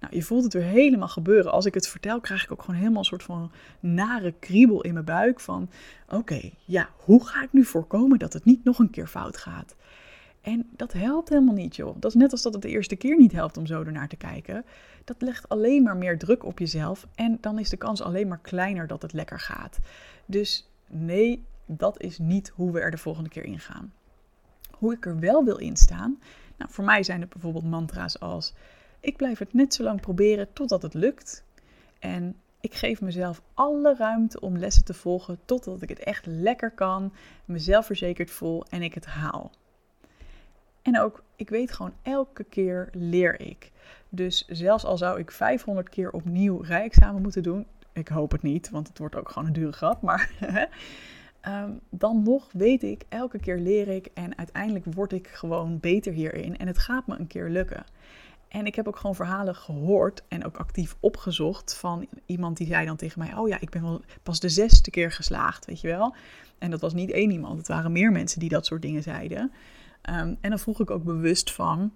Nou, 0.00 0.14
je 0.14 0.22
voelt 0.22 0.44
het 0.44 0.52
weer 0.52 0.62
helemaal 0.62 1.08
gebeuren. 1.08 1.52
Als 1.52 1.66
ik 1.66 1.74
het 1.74 1.88
vertel, 1.88 2.20
krijg 2.20 2.44
ik 2.44 2.52
ook 2.52 2.60
gewoon 2.60 2.76
helemaal 2.76 2.98
een 2.98 3.04
soort 3.04 3.22
van 3.22 3.50
nare 3.80 4.34
kriebel 4.40 4.82
in 4.82 4.92
mijn 4.92 5.04
buik. 5.04 5.40
Van 5.40 5.70
oké, 6.08 6.50
ja, 6.64 6.88
hoe 6.96 7.26
ga 7.26 7.42
ik 7.42 7.52
nu 7.52 7.64
voorkomen 7.64 8.18
dat 8.18 8.32
het 8.32 8.44
niet 8.44 8.64
nog 8.64 8.78
een 8.78 8.90
keer 8.90 9.06
fout 9.06 9.36
gaat? 9.36 9.74
En 10.42 10.68
dat 10.76 10.92
helpt 10.92 11.28
helemaal 11.28 11.54
niet, 11.54 11.76
joh. 11.76 11.96
Dat 11.98 12.14
is 12.14 12.20
net 12.20 12.32
als 12.32 12.42
dat 12.42 12.52
het 12.52 12.62
de 12.62 12.68
eerste 12.68 12.96
keer 12.96 13.16
niet 13.16 13.32
helpt 13.32 13.56
om 13.56 13.66
zo 13.66 13.82
ernaar 13.82 14.08
te 14.08 14.16
kijken. 14.16 14.64
Dat 15.04 15.22
legt 15.22 15.48
alleen 15.48 15.82
maar 15.82 15.96
meer 15.96 16.18
druk 16.18 16.44
op 16.44 16.58
jezelf. 16.58 17.06
En 17.14 17.38
dan 17.40 17.58
is 17.58 17.68
de 17.68 17.76
kans 17.76 18.02
alleen 18.02 18.28
maar 18.28 18.40
kleiner 18.40 18.86
dat 18.86 19.02
het 19.02 19.12
lekker 19.12 19.40
gaat. 19.40 19.78
Dus 20.26 20.70
nee, 20.86 21.44
dat 21.66 22.00
is 22.00 22.18
niet 22.18 22.48
hoe 22.48 22.72
we 22.72 22.80
er 22.80 22.90
de 22.90 22.98
volgende 22.98 23.28
keer 23.28 23.44
in 23.44 23.60
gaan. 23.60 23.92
Hoe 24.70 24.92
ik 24.92 25.06
er 25.06 25.18
wel 25.18 25.44
wil 25.44 25.56
instaan. 25.56 26.18
Nou, 26.56 26.70
voor 26.70 26.84
mij 26.84 27.02
zijn 27.02 27.20
het 27.20 27.30
bijvoorbeeld 27.30 27.64
mantra's 27.64 28.20
als: 28.20 28.54
ik 29.00 29.16
blijf 29.16 29.38
het 29.38 29.52
net 29.52 29.74
zo 29.74 29.82
lang 29.82 30.00
proberen 30.00 30.52
totdat 30.52 30.82
het 30.82 30.94
lukt. 30.94 31.44
En 31.98 32.36
ik 32.60 32.74
geef 32.74 33.00
mezelf 33.00 33.42
alle 33.54 33.94
ruimte 33.96 34.40
om 34.40 34.58
lessen 34.58 34.84
te 34.84 34.94
volgen 34.94 35.38
totdat 35.44 35.82
ik 35.82 35.88
het 35.88 35.98
echt 35.98 36.26
lekker 36.26 36.70
kan, 36.70 37.12
mezelf 37.44 37.86
verzekerd 37.86 38.30
voel 38.30 38.64
en 38.64 38.82
ik 38.82 38.94
het 38.94 39.06
haal. 39.06 39.50
En 40.82 41.00
ook, 41.00 41.22
ik 41.36 41.48
weet 41.48 41.72
gewoon, 41.72 41.92
elke 42.02 42.44
keer 42.44 42.88
leer 42.92 43.40
ik. 43.40 43.70
Dus 44.08 44.44
zelfs 44.46 44.84
al 44.84 44.96
zou 44.96 45.18
ik 45.18 45.30
500 45.30 45.88
keer 45.88 46.10
opnieuw 46.10 46.60
rijexamen 46.60 47.22
moeten 47.22 47.42
doen, 47.42 47.66
ik 47.92 48.08
hoop 48.08 48.32
het 48.32 48.42
niet, 48.42 48.70
want 48.70 48.88
het 48.88 48.98
wordt 48.98 49.16
ook 49.16 49.28
gewoon 49.28 49.46
een 49.48 49.54
dure 49.54 49.72
grap, 49.72 50.02
maar 50.02 50.30
ehm, 51.40 51.70
dan 51.90 52.22
nog 52.22 52.48
weet 52.52 52.82
ik, 52.82 53.02
elke 53.08 53.38
keer 53.38 53.58
leer 53.58 53.88
ik 53.88 54.08
en 54.14 54.38
uiteindelijk 54.38 54.84
word 54.94 55.12
ik 55.12 55.28
gewoon 55.28 55.80
beter 55.80 56.12
hierin 56.12 56.56
en 56.56 56.66
het 56.66 56.78
gaat 56.78 57.06
me 57.06 57.18
een 57.18 57.26
keer 57.26 57.48
lukken. 57.48 57.84
En 58.48 58.66
ik 58.66 58.74
heb 58.74 58.88
ook 58.88 58.96
gewoon 58.96 59.14
verhalen 59.14 59.54
gehoord 59.54 60.22
en 60.28 60.44
ook 60.44 60.56
actief 60.56 60.96
opgezocht 61.00 61.76
van 61.76 62.06
iemand 62.26 62.56
die 62.56 62.66
zei 62.66 62.86
dan 62.86 62.96
tegen 62.96 63.18
mij: 63.18 63.34
Oh 63.36 63.48
ja, 63.48 63.60
ik 63.60 63.70
ben 63.70 63.82
wel 63.82 64.02
pas 64.22 64.40
de 64.40 64.48
zesde 64.48 64.90
keer 64.90 65.12
geslaagd, 65.12 65.66
weet 65.66 65.80
je 65.80 65.88
wel. 65.88 66.14
En 66.58 66.70
dat 66.70 66.80
was 66.80 66.94
niet 66.94 67.10
één 67.10 67.30
iemand, 67.30 67.58
het 67.58 67.68
waren 67.68 67.92
meer 67.92 68.12
mensen 68.12 68.40
die 68.40 68.48
dat 68.48 68.66
soort 68.66 68.82
dingen 68.82 69.02
zeiden. 69.02 69.52
Ehm, 70.02 70.34
en 70.40 70.50
dan 70.50 70.58
vroeg 70.58 70.80
ik 70.80 70.90
ook 70.90 71.04
bewust 71.04 71.52
van: 71.52 71.92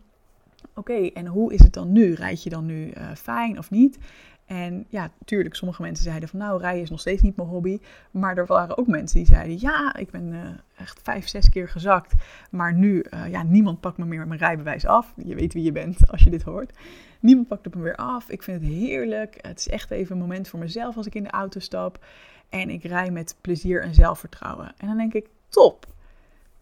Oké, 0.75 1.06
en 1.06 1.26
hoe 1.26 1.54
is 1.54 1.62
het 1.62 1.72
dan 1.72 1.92
nu? 1.92 2.12
Rijd 2.12 2.42
je 2.42 2.50
dan 2.50 2.66
nu 2.66 2.86
uh, 2.86 3.14
fijn 3.14 3.58
of 3.58 3.70
niet? 3.70 3.98
En 4.46 4.86
ja, 4.88 5.10
natuurlijk, 5.18 5.54
sommige 5.54 5.82
mensen 5.82 6.04
zeiden 6.04 6.28
van 6.28 6.38
nou, 6.38 6.60
rijden 6.60 6.82
is 6.82 6.90
nog 6.90 7.00
steeds 7.00 7.22
niet 7.22 7.36
mijn 7.36 7.48
hobby. 7.48 7.78
Maar 8.10 8.36
er 8.36 8.46
waren 8.46 8.78
ook 8.78 8.86
mensen 8.86 9.18
die 9.18 9.26
zeiden, 9.26 9.60
ja, 9.60 9.94
ik 9.96 10.10
ben 10.10 10.32
uh, 10.32 10.40
echt 10.76 11.00
vijf, 11.02 11.28
zes 11.28 11.48
keer 11.48 11.68
gezakt. 11.68 12.14
Maar 12.50 12.75
nu, 12.75 13.04
uh, 13.10 13.30
ja, 13.30 13.42
niemand 13.42 13.80
pakt 13.80 13.98
me 13.98 14.04
meer 14.04 14.26
mijn 14.26 14.40
rijbewijs 14.40 14.86
af. 14.86 15.12
Je 15.16 15.34
weet 15.34 15.52
wie 15.52 15.62
je 15.62 15.72
bent 15.72 16.10
als 16.10 16.22
je 16.22 16.30
dit 16.30 16.42
hoort. 16.42 16.78
Niemand 17.20 17.48
pakt 17.48 17.64
het 17.64 17.75
me 17.75 17.82
weer 17.82 17.96
af. 17.96 18.30
Ik 18.30 18.42
vind 18.42 18.62
het 18.62 18.70
heerlijk. 18.70 19.38
Het 19.40 19.58
is 19.58 19.68
echt 19.68 19.90
even 19.90 20.12
een 20.12 20.22
moment 20.22 20.48
voor 20.48 20.58
mezelf 20.58 20.96
als 20.96 21.06
ik 21.06 21.14
in 21.14 21.22
de 21.22 21.30
auto 21.30 21.60
stap. 21.60 22.04
En 22.48 22.70
ik 22.70 22.82
rij 22.82 23.10
met 23.10 23.36
plezier 23.40 23.82
en 23.82 23.94
zelfvertrouwen. 23.94 24.72
En 24.76 24.86
dan 24.86 24.96
denk 24.96 25.14
ik, 25.14 25.26
top, 25.48 25.86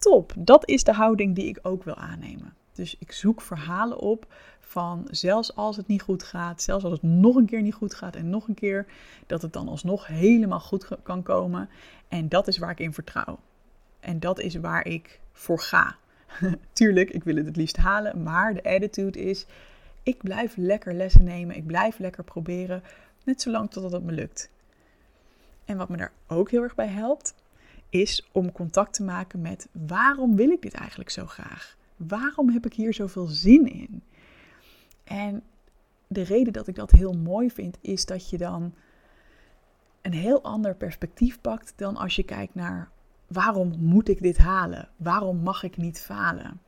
top. 0.05 0.33
Dat 0.37 0.69
is 0.69 0.83
de 0.83 0.93
houding 0.93 1.35
die 1.35 1.47
ik 1.47 1.59
ook 1.61 1.83
wil 1.83 1.95
aannemen. 1.95 2.53
Dus 2.73 2.95
ik 2.99 3.11
zoek 3.11 3.41
verhalen 3.41 3.99
op 3.99 4.33
van 4.59 5.07
zelfs 5.11 5.55
als 5.55 5.77
het 5.77 5.87
niet 5.87 6.01
goed 6.01 6.23
gaat, 6.23 6.61
zelfs 6.61 6.83
als 6.83 6.93
het 6.93 7.03
nog 7.03 7.35
een 7.35 7.45
keer 7.45 7.61
niet 7.61 7.73
goed 7.73 7.93
gaat 7.93 8.15
en 8.15 8.29
nog 8.29 8.47
een 8.47 8.53
keer, 8.53 8.85
dat 9.27 9.41
het 9.41 9.53
dan 9.53 9.67
alsnog 9.67 10.07
helemaal 10.07 10.59
goed 10.59 10.87
kan 11.03 11.23
komen. 11.23 11.69
En 12.07 12.29
dat 12.29 12.47
is 12.47 12.57
waar 12.57 12.71
ik 12.71 12.79
in 12.79 12.93
vertrouw. 12.93 13.39
En 13.99 14.19
dat 14.19 14.39
is 14.39 14.55
waar 14.55 14.87
ik 14.87 15.19
voor 15.31 15.59
ga. 15.59 15.95
Tuurlijk, 16.73 17.09
ik 17.09 17.23
wil 17.23 17.35
het 17.35 17.45
het 17.45 17.55
liefst 17.55 17.77
halen, 17.77 18.23
maar 18.23 18.53
de 18.53 18.63
attitude 18.63 19.19
is: 19.19 19.45
ik 20.03 20.17
blijf 20.17 20.55
lekker 20.57 20.93
lessen 20.93 21.23
nemen, 21.23 21.55
ik 21.55 21.65
blijf 21.65 21.97
lekker 21.97 22.23
proberen, 22.23 22.83
net 23.23 23.41
zolang 23.41 23.71
totdat 23.71 23.91
het 23.91 24.03
me 24.03 24.11
lukt. 24.11 24.49
En 25.65 25.77
wat 25.77 25.89
me 25.89 25.97
daar 25.97 26.11
ook 26.27 26.51
heel 26.51 26.63
erg 26.63 26.75
bij 26.75 26.87
helpt, 26.87 27.35
is 27.89 28.27
om 28.31 28.51
contact 28.51 28.93
te 28.93 29.03
maken 29.03 29.41
met 29.41 29.67
waarom 29.71 30.35
wil 30.35 30.49
ik 30.49 30.61
dit 30.61 30.73
eigenlijk 30.73 31.09
zo 31.09 31.25
graag? 31.25 31.77
Waarom 31.95 32.49
heb 32.49 32.65
ik 32.65 32.73
hier 32.73 32.93
zoveel 32.93 33.27
zin 33.27 33.67
in? 33.71 34.03
En 35.03 35.43
de 36.07 36.21
reden 36.21 36.53
dat 36.53 36.67
ik 36.67 36.75
dat 36.75 36.91
heel 36.91 37.13
mooi 37.13 37.51
vind, 37.51 37.77
is 37.81 38.05
dat 38.05 38.29
je 38.29 38.37
dan 38.37 38.73
een 40.01 40.13
heel 40.13 40.43
ander 40.43 40.75
perspectief 40.75 41.41
pakt 41.41 41.73
dan 41.75 41.95
als 41.95 42.15
je 42.15 42.23
kijkt 42.23 42.55
naar 42.55 42.89
waarom 43.27 43.73
moet 43.79 44.09
ik 44.09 44.21
dit 44.21 44.37
halen? 44.37 44.89
Waarom 44.95 45.37
mag 45.37 45.63
ik 45.63 45.77
niet 45.77 46.01
falen? 46.01 46.59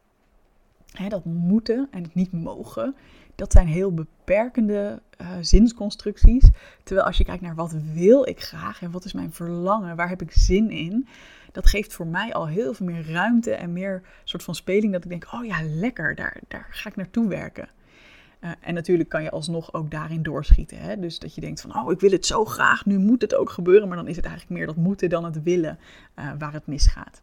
dat 1.08 1.26
moeten 1.26 1.88
en 1.92 2.04
het 2.04 2.15
niet 2.15 2.32
mogen, 2.32 2.96
dat 3.38 3.52
zijn 3.52 3.67
heel 3.67 3.93
beperkende 3.93 5.02
uh, 5.21 5.28
zinsconstructies. 5.41 6.50
Terwijl 6.84 7.08
als 7.08 7.17
je 7.17 7.23
kijkt 7.23 7.41
naar 7.41 7.56
wat 7.56 7.76
wil 7.93 8.28
ik 8.28 8.41
graag 8.41 8.82
en 8.82 8.91
wat 8.91 9.06
is 9.06 9.13
mijn 9.13 9.32
verlangen, 9.34 9.95
waar 9.95 10.10
heb 10.10 10.21
ik 10.21 10.32
zin 10.32 10.69
in, 10.69 11.08
dat 11.52 11.67
geeft 11.67 11.93
voor 11.93 12.08
mij 12.08 12.34
al 12.34 12.47
heel 12.47 12.73
veel 12.73 12.86
meer 12.86 13.12
ruimte 13.12 13.52
en 13.52 13.73
meer 13.73 14.02
soort 14.23 14.43
van 14.43 14.56
speling 14.56 14.93
dat 14.93 15.04
ik 15.04 15.10
denk, 15.10 15.28
oh 15.34 15.45
ja, 15.45 15.58
lekker, 15.63 16.15
daar, 16.15 16.39
daar 16.47 16.67
ga 16.69 16.89
ik 16.89 16.95
naartoe 16.95 17.28
werken. 17.28 17.69
Uh, 18.41 18.52
en 18.62 18.73
natuurlijk 18.73 19.10
kan 19.10 19.23
je 19.23 19.30
alsnog 19.30 19.73
ook 19.73 19.91
daarin 19.91 20.23
doorschieten. 20.23 20.78
Hè? 20.78 21.00
Dus 21.00 21.19
dat 21.19 21.36
je 21.36 21.41
denkt 21.41 21.62
van, 21.62 21.76
oh, 21.76 21.91
ik 21.91 22.00
wil 22.00 22.12
het 22.12 22.26
zo 22.26 22.45
graag, 22.45 22.86
nu 22.86 22.97
moet 22.97 23.21
het 23.21 23.36
ook 23.36 23.50
gebeuren. 23.50 23.88
Maar 23.88 23.97
dan 23.97 24.08
is 24.08 24.15
het 24.15 24.26
eigenlijk 24.26 24.58
meer 24.58 24.67
dat 24.67 24.76
moeten 24.76 25.10
dan 25.10 25.23
het 25.23 25.43
willen 25.43 25.80
uh, 26.19 26.32
waar 26.38 26.54
het 26.54 26.67
misgaat. 26.67 27.21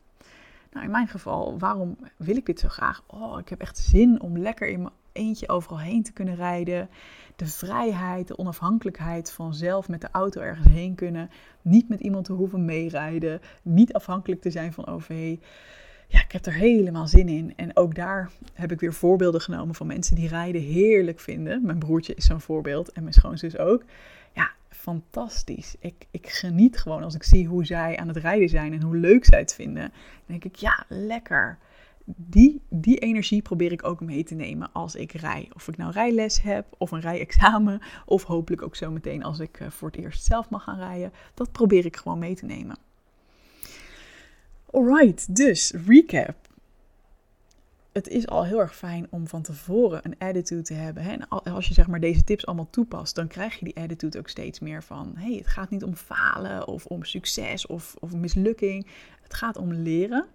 Nou, 0.75 0.87
in 0.87 0.93
mijn 0.93 1.09
geval, 1.09 1.59
waarom 1.59 1.97
wil 2.17 2.37
ik 2.37 2.47
dit 2.47 2.61
zo 2.61 2.69
graag? 2.69 3.03
Oh, 3.07 3.39
ik 3.39 3.49
heb 3.49 3.61
echt 3.61 3.79
zin 3.79 4.21
om 4.21 4.39
lekker 4.39 4.69
in 4.69 4.83
mijn 4.83 4.95
eentje 5.13 5.49
overal 5.49 5.81
heen 5.81 6.03
te 6.03 6.13
kunnen 6.13 6.35
rijden. 6.35 6.89
De 7.37 7.47
vrijheid, 7.47 8.29
de 8.29 8.39
onafhankelijkheid 8.39 9.33
van 9.33 9.55
zelf 9.55 9.89
met 9.89 10.01
de 10.01 10.09
auto 10.13 10.41
ergens 10.41 10.69
heen 10.69 10.95
kunnen. 10.95 11.31
Niet 11.63 11.89
met 11.89 12.01
iemand 12.01 12.25
te 12.25 12.33
hoeven 12.33 12.65
meerijden. 12.65 13.41
Niet 13.63 13.93
afhankelijk 13.93 14.41
te 14.41 14.51
zijn 14.51 14.73
van 14.73 14.87
OV 14.87 15.37
ja, 16.15 16.21
ik 16.21 16.33
heb 16.33 16.47
er 16.47 16.53
helemaal 16.53 17.09
zin 17.09 17.29
in. 17.29 17.53
En 17.57 17.77
ook 17.77 17.95
daar 17.95 18.31
heb 18.53 18.73
ik 18.73 18.81
weer 18.81 18.93
voorbeelden 18.93 19.41
genomen 19.41 19.75
van 19.75 19.87
mensen 19.87 20.17
die 20.17 20.29
rijden 20.29 20.63
heerlijk 20.63 21.21
vinden. 21.21 21.67
Mijn 21.67 21.79
broertje 21.79 22.15
is 22.15 22.25
zo'n 22.25 22.41
voorbeeld 22.41 22.93
en 22.93 23.03
mijn 23.03 23.15
schoonzus 23.15 23.59
ook. 23.59 23.85
Ja, 24.35 24.51
fantastisch. 24.69 25.75
Ik, 25.79 26.07
ik 26.11 26.29
geniet 26.29 26.79
gewoon 26.79 27.03
als 27.03 27.15
ik 27.15 27.23
zie 27.23 27.47
hoe 27.47 27.65
zij 27.65 27.97
aan 27.97 28.09
het 28.09 28.17
rijden 28.17 28.49
zijn 28.49 28.73
en 28.73 28.83
hoe 28.83 28.97
leuk 28.97 29.25
zij 29.25 29.39
het 29.39 29.55
vinden. 29.55 29.93
Denk 30.27 30.45
ik, 30.45 30.57
ja, 30.57 30.85
lekker. 30.89 31.59
Die, 32.05 32.61
die 32.69 32.99
energie 32.99 33.43
probeer 33.43 33.73
ik 33.73 33.85
ook 33.85 34.01
mee 34.01 34.25
te 34.25 34.35
nemen 34.35 34.73
als 34.73 34.95
ik 34.95 35.13
rij. 35.13 35.49
Of 35.55 35.69
ik 35.69 35.77
nou 35.77 35.93
rijles 35.93 36.43
heb 36.43 36.67
of 36.79 36.91
een 36.91 37.01
rijexamen. 37.01 37.81
Of 38.07 38.23
hopelijk 38.23 38.63
ook 38.63 38.77
zo 38.77 38.91
meteen 38.91 39.23
als 39.23 39.39
ik 39.39 39.61
eh, 39.61 39.71
voor 39.71 39.89
het 39.89 40.01
eerst 40.01 40.25
zelf 40.25 40.51
mag 40.51 40.63
gaan 40.63 40.79
rijden. 40.79 41.13
Dat 41.35 41.53
probeer 41.53 41.85
ik 41.85 41.97
gewoon 41.97 42.19
mee 42.19 42.35
te 42.35 42.45
nemen. 42.45 42.77
Alright, 44.71 45.37
dus 45.37 45.75
recap. 45.87 46.44
Het 47.95 48.09
is 48.09 48.27
al 48.27 48.45
heel 48.45 48.61
erg 48.61 48.77
fijn 48.77 49.07
om 49.11 49.27
van 49.29 49.43
tevoren 49.43 50.01
een 50.03 50.19
attitude 50.19 50.63
te 50.63 50.75
hebben. 50.75 51.03
Hè? 51.03 51.13
En 51.13 51.29
als 51.29 51.69
je 51.69 51.75
zeg 51.75 51.87
maar 51.87 52.01
deze 52.01 52.25
tips 52.25 52.47
allemaal 52.47 52.71
toepast, 52.71 53.15
dan 53.15 53.27
krijg 53.27 53.59
je 53.59 53.65
die 53.65 53.77
attitude 53.77 54.19
ook 54.19 54.29
steeds 54.29 54.61
meer 54.61 54.83
van: 54.83 55.13
hey, 55.17 55.35
het 55.35 55.47
gaat 55.47 55.71
niet 55.71 55.85
om 55.85 55.95
falen 55.95 56.69
of 56.69 56.87
om 56.87 57.05
succes 57.05 57.67
of, 57.67 57.97
of 58.01 58.15
mislukking. 58.15 58.87
Het 59.23 59.35
gaat 59.35 59.57
om 59.57 59.73
leren. 59.73 60.27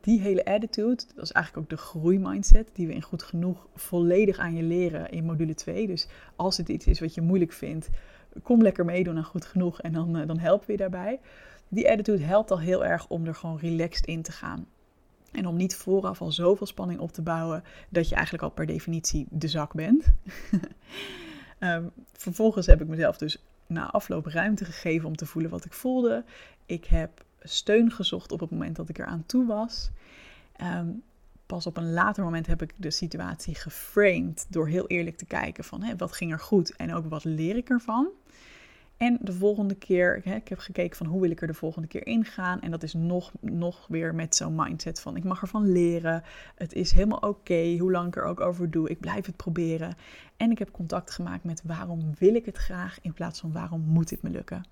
Die 0.00 0.20
hele 0.20 0.44
attitude, 0.44 1.02
dat 1.14 1.24
is 1.24 1.32
eigenlijk 1.32 1.64
ook 1.64 1.78
de 1.78 1.84
groeimindset 1.84 2.70
die 2.72 2.86
we 2.86 2.94
in 2.94 3.02
goed 3.02 3.22
genoeg 3.22 3.66
volledig 3.74 4.38
aan 4.38 4.54
je 4.54 4.62
leren 4.62 5.10
in 5.10 5.24
module 5.24 5.54
2. 5.54 5.86
Dus 5.86 6.06
als 6.36 6.56
het 6.56 6.68
iets 6.68 6.86
is 6.86 7.00
wat 7.00 7.14
je 7.14 7.20
moeilijk 7.20 7.52
vindt, 7.52 7.88
kom 8.42 8.62
lekker 8.62 8.84
meedoen 8.84 9.16
aan 9.16 9.24
goed 9.24 9.44
genoeg 9.44 9.80
en 9.80 9.92
dan, 9.92 10.16
eh, 10.16 10.26
dan 10.26 10.38
helpen 10.38 10.66
we 10.66 10.72
je 10.72 10.78
daarbij 10.78 11.20
die 11.68 11.90
attitude 11.90 12.22
helpt 12.22 12.50
al 12.50 12.60
heel 12.60 12.84
erg 12.84 13.08
om 13.08 13.26
er 13.26 13.34
gewoon 13.34 13.58
relaxed 13.58 14.06
in 14.06 14.22
te 14.22 14.32
gaan. 14.32 14.66
En 15.32 15.46
om 15.46 15.56
niet 15.56 15.76
vooraf 15.76 16.20
al 16.20 16.32
zoveel 16.32 16.66
spanning 16.66 17.00
op 17.00 17.12
te 17.12 17.22
bouwen 17.22 17.64
dat 17.88 18.08
je 18.08 18.14
eigenlijk 18.14 18.44
al 18.44 18.50
per 18.50 18.66
definitie 18.66 19.26
de 19.30 19.48
zak 19.48 19.72
bent. 19.74 20.04
um, 21.58 21.90
vervolgens 22.12 22.66
heb 22.66 22.80
ik 22.80 22.88
mezelf 22.88 23.16
dus 23.16 23.44
na 23.66 23.90
afloop 23.90 24.26
ruimte 24.26 24.64
gegeven 24.64 25.08
om 25.08 25.16
te 25.16 25.26
voelen 25.26 25.50
wat 25.50 25.64
ik 25.64 25.72
voelde. 25.72 26.24
Ik 26.66 26.84
heb 26.84 27.24
steun 27.40 27.90
gezocht 27.90 28.32
op 28.32 28.40
het 28.40 28.50
moment 28.50 28.76
dat 28.76 28.88
ik 28.88 28.98
eraan 28.98 29.26
toe 29.26 29.46
was. 29.46 29.90
Um, 30.62 31.02
pas 31.46 31.66
op 31.66 31.76
een 31.76 31.92
later 31.92 32.24
moment 32.24 32.46
heb 32.46 32.62
ik 32.62 32.72
de 32.76 32.90
situatie 32.90 33.54
geframed 33.54 34.46
door 34.48 34.68
heel 34.68 34.86
eerlijk 34.86 35.16
te 35.16 35.24
kijken 35.24 35.64
van 35.64 35.96
wat 35.96 36.12
ging 36.12 36.32
er 36.32 36.40
goed 36.40 36.76
en 36.76 36.94
ook 36.94 37.06
wat 37.08 37.24
leer 37.24 37.56
ik 37.56 37.68
ervan. 37.68 38.08
En 39.02 39.18
de 39.20 39.32
volgende 39.32 39.74
keer, 39.74 40.20
hè, 40.24 40.34
ik 40.34 40.48
heb 40.48 40.58
gekeken 40.58 40.96
van 40.96 41.06
hoe 41.06 41.20
wil 41.20 41.30
ik 41.30 41.40
er 41.40 41.46
de 41.46 41.54
volgende 41.54 41.88
keer 41.88 42.06
ingaan. 42.06 42.60
En 42.60 42.70
dat 42.70 42.82
is 42.82 42.94
nog, 42.94 43.32
nog 43.40 43.86
weer 43.88 44.14
met 44.14 44.36
zo'n 44.36 44.54
mindset 44.54 45.00
van 45.00 45.16
ik 45.16 45.24
mag 45.24 45.40
ervan 45.40 45.72
leren. 45.72 46.22
Het 46.54 46.72
is 46.72 46.92
helemaal 46.92 47.18
oké, 47.18 47.76
hoe 47.78 47.90
lang 47.90 48.06
ik 48.06 48.16
er 48.16 48.24
ook 48.24 48.40
over 48.40 48.70
doe. 48.70 48.88
Ik 48.88 49.00
blijf 49.00 49.26
het 49.26 49.36
proberen. 49.36 49.94
En 50.36 50.50
ik 50.50 50.58
heb 50.58 50.70
contact 50.70 51.10
gemaakt 51.10 51.44
met 51.44 51.62
waarom 51.64 52.14
wil 52.18 52.34
ik 52.34 52.46
het 52.46 52.56
graag 52.56 52.98
in 53.00 53.12
plaats 53.12 53.40
van 53.40 53.52
waarom 53.52 53.80
moet 53.80 54.08
dit 54.08 54.22
me 54.22 54.30
lukken. 54.30 54.64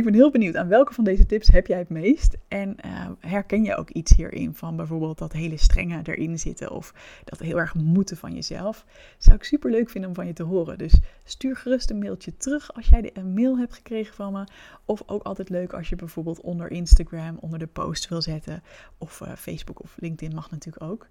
Ik 0.00 0.06
ben 0.06 0.14
heel 0.14 0.30
benieuwd 0.30 0.56
aan 0.56 0.68
welke 0.68 0.94
van 0.94 1.04
deze 1.04 1.26
tips 1.26 1.48
heb 1.48 1.66
jij 1.66 1.78
het 1.78 1.88
meest? 1.88 2.36
En 2.48 2.76
uh, 2.84 3.08
herken 3.18 3.64
je 3.64 3.76
ook 3.76 3.90
iets 3.90 4.16
hierin 4.16 4.54
van 4.54 4.76
bijvoorbeeld 4.76 5.18
dat 5.18 5.32
hele 5.32 5.56
strenge 5.56 6.00
erin 6.02 6.38
zitten 6.38 6.70
of 6.70 6.94
dat 7.24 7.38
heel 7.38 7.58
erg 7.58 7.74
moeten 7.74 8.16
van 8.16 8.34
jezelf? 8.34 8.84
Zou 9.18 9.36
ik 9.36 9.44
super 9.44 9.70
leuk 9.70 9.90
vinden 9.90 10.10
om 10.10 10.16
van 10.16 10.26
je 10.26 10.32
te 10.32 10.42
horen. 10.42 10.78
Dus 10.78 11.00
stuur 11.24 11.56
gerust 11.56 11.90
een 11.90 11.98
mailtje 11.98 12.36
terug 12.36 12.74
als 12.74 12.86
jij 12.86 13.10
een 13.14 13.34
mail 13.34 13.58
hebt 13.58 13.74
gekregen 13.74 14.14
van 14.14 14.32
me. 14.32 14.44
Of 14.84 15.02
ook 15.06 15.22
altijd 15.22 15.48
leuk 15.48 15.72
als 15.72 15.88
je 15.88 15.96
bijvoorbeeld 15.96 16.40
onder 16.40 16.70
Instagram 16.70 17.36
onder 17.40 17.58
de 17.58 17.66
post 17.66 18.08
wil 18.08 18.22
zetten. 18.22 18.62
Of 18.98 19.20
uh, 19.20 19.32
Facebook 19.32 19.82
of 19.82 19.96
LinkedIn 19.98 20.34
mag 20.34 20.50
natuurlijk 20.50 20.84
ook. 20.84 21.06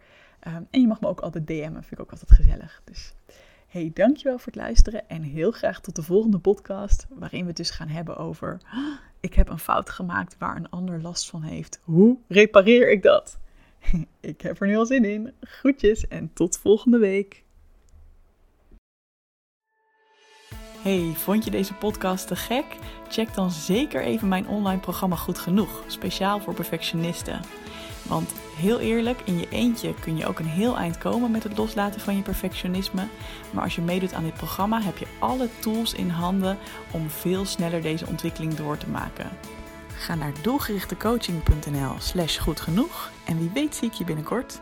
Um, 0.47 0.67
en 0.69 0.81
je 0.81 0.87
mag 0.87 1.01
me 1.01 1.07
ook 1.07 1.19
altijd 1.19 1.47
DM'en, 1.47 1.71
vind 1.71 1.91
ik 1.91 1.99
ook 1.99 2.11
altijd 2.11 2.31
gezellig. 2.31 2.81
Dus 2.83 3.13
Hey, 3.69 3.91
dankjewel 3.93 4.37
voor 4.37 4.45
het 4.45 4.61
luisteren 4.61 5.09
en 5.09 5.21
heel 5.21 5.51
graag 5.51 5.81
tot 5.81 5.95
de 5.95 6.03
volgende 6.03 6.39
podcast, 6.39 7.07
waarin 7.09 7.41
we 7.41 7.47
het 7.47 7.57
dus 7.57 7.69
gaan 7.69 7.87
hebben 7.87 8.17
over: 8.17 8.61
ik 9.19 9.33
heb 9.33 9.49
een 9.49 9.59
fout 9.59 9.89
gemaakt 9.89 10.35
waar 10.37 10.55
een 10.55 10.69
ander 10.69 11.01
last 11.01 11.29
van 11.29 11.41
heeft. 11.41 11.79
Hoe 11.83 12.17
repareer 12.27 12.91
ik 12.91 13.03
dat? 13.03 13.37
ik 14.19 14.41
heb 14.41 14.61
er 14.61 14.67
nu 14.67 14.77
al 14.77 14.85
zin 14.85 15.05
in. 15.05 15.33
Groetjes 15.41 16.07
en 16.07 16.33
tot 16.33 16.57
volgende 16.57 16.97
week. 16.97 17.43
Hey, 20.81 21.11
vond 21.15 21.43
je 21.43 21.51
deze 21.51 21.73
podcast 21.73 22.27
te 22.27 22.35
gek? 22.35 22.65
Check 23.09 23.33
dan 23.33 23.51
zeker 23.51 24.01
even 24.01 24.27
mijn 24.27 24.47
online 24.47 24.79
programma 24.79 25.15
Goed 25.15 25.39
Genoeg, 25.39 25.83
speciaal 25.87 26.39
voor 26.39 26.53
perfectionisten. 26.53 27.41
Want 28.09 28.33
heel 28.55 28.79
eerlijk, 28.79 29.21
in 29.23 29.39
je 29.39 29.47
eentje 29.49 29.93
kun 29.93 30.17
je 30.17 30.27
ook 30.27 30.39
een 30.39 30.45
heel 30.45 30.77
eind 30.77 30.97
komen 30.97 31.31
met 31.31 31.43
het 31.43 31.57
loslaten 31.57 32.01
van 32.01 32.15
je 32.15 32.21
perfectionisme. 32.21 33.07
Maar 33.51 33.63
als 33.63 33.75
je 33.75 33.81
meedoet 33.81 34.13
aan 34.13 34.23
dit 34.23 34.33
programma, 34.33 34.81
heb 34.81 34.97
je 34.97 35.07
alle 35.19 35.49
tools 35.59 35.93
in 35.93 36.09
handen 36.09 36.57
om 36.91 37.09
veel 37.09 37.45
sneller 37.45 37.81
deze 37.81 38.07
ontwikkeling 38.07 38.53
door 38.53 38.77
te 38.77 38.89
maken. 38.89 39.29
Ga 39.95 40.15
naar 40.15 40.33
doelgerichtecoaching.nl/slash 40.41 42.39
goed 42.39 42.59
genoeg 42.59 43.11
en 43.25 43.37
wie 43.37 43.51
weet 43.53 43.75
zie 43.75 43.87
ik 43.87 43.93
je 43.93 44.03
binnenkort. 44.03 44.61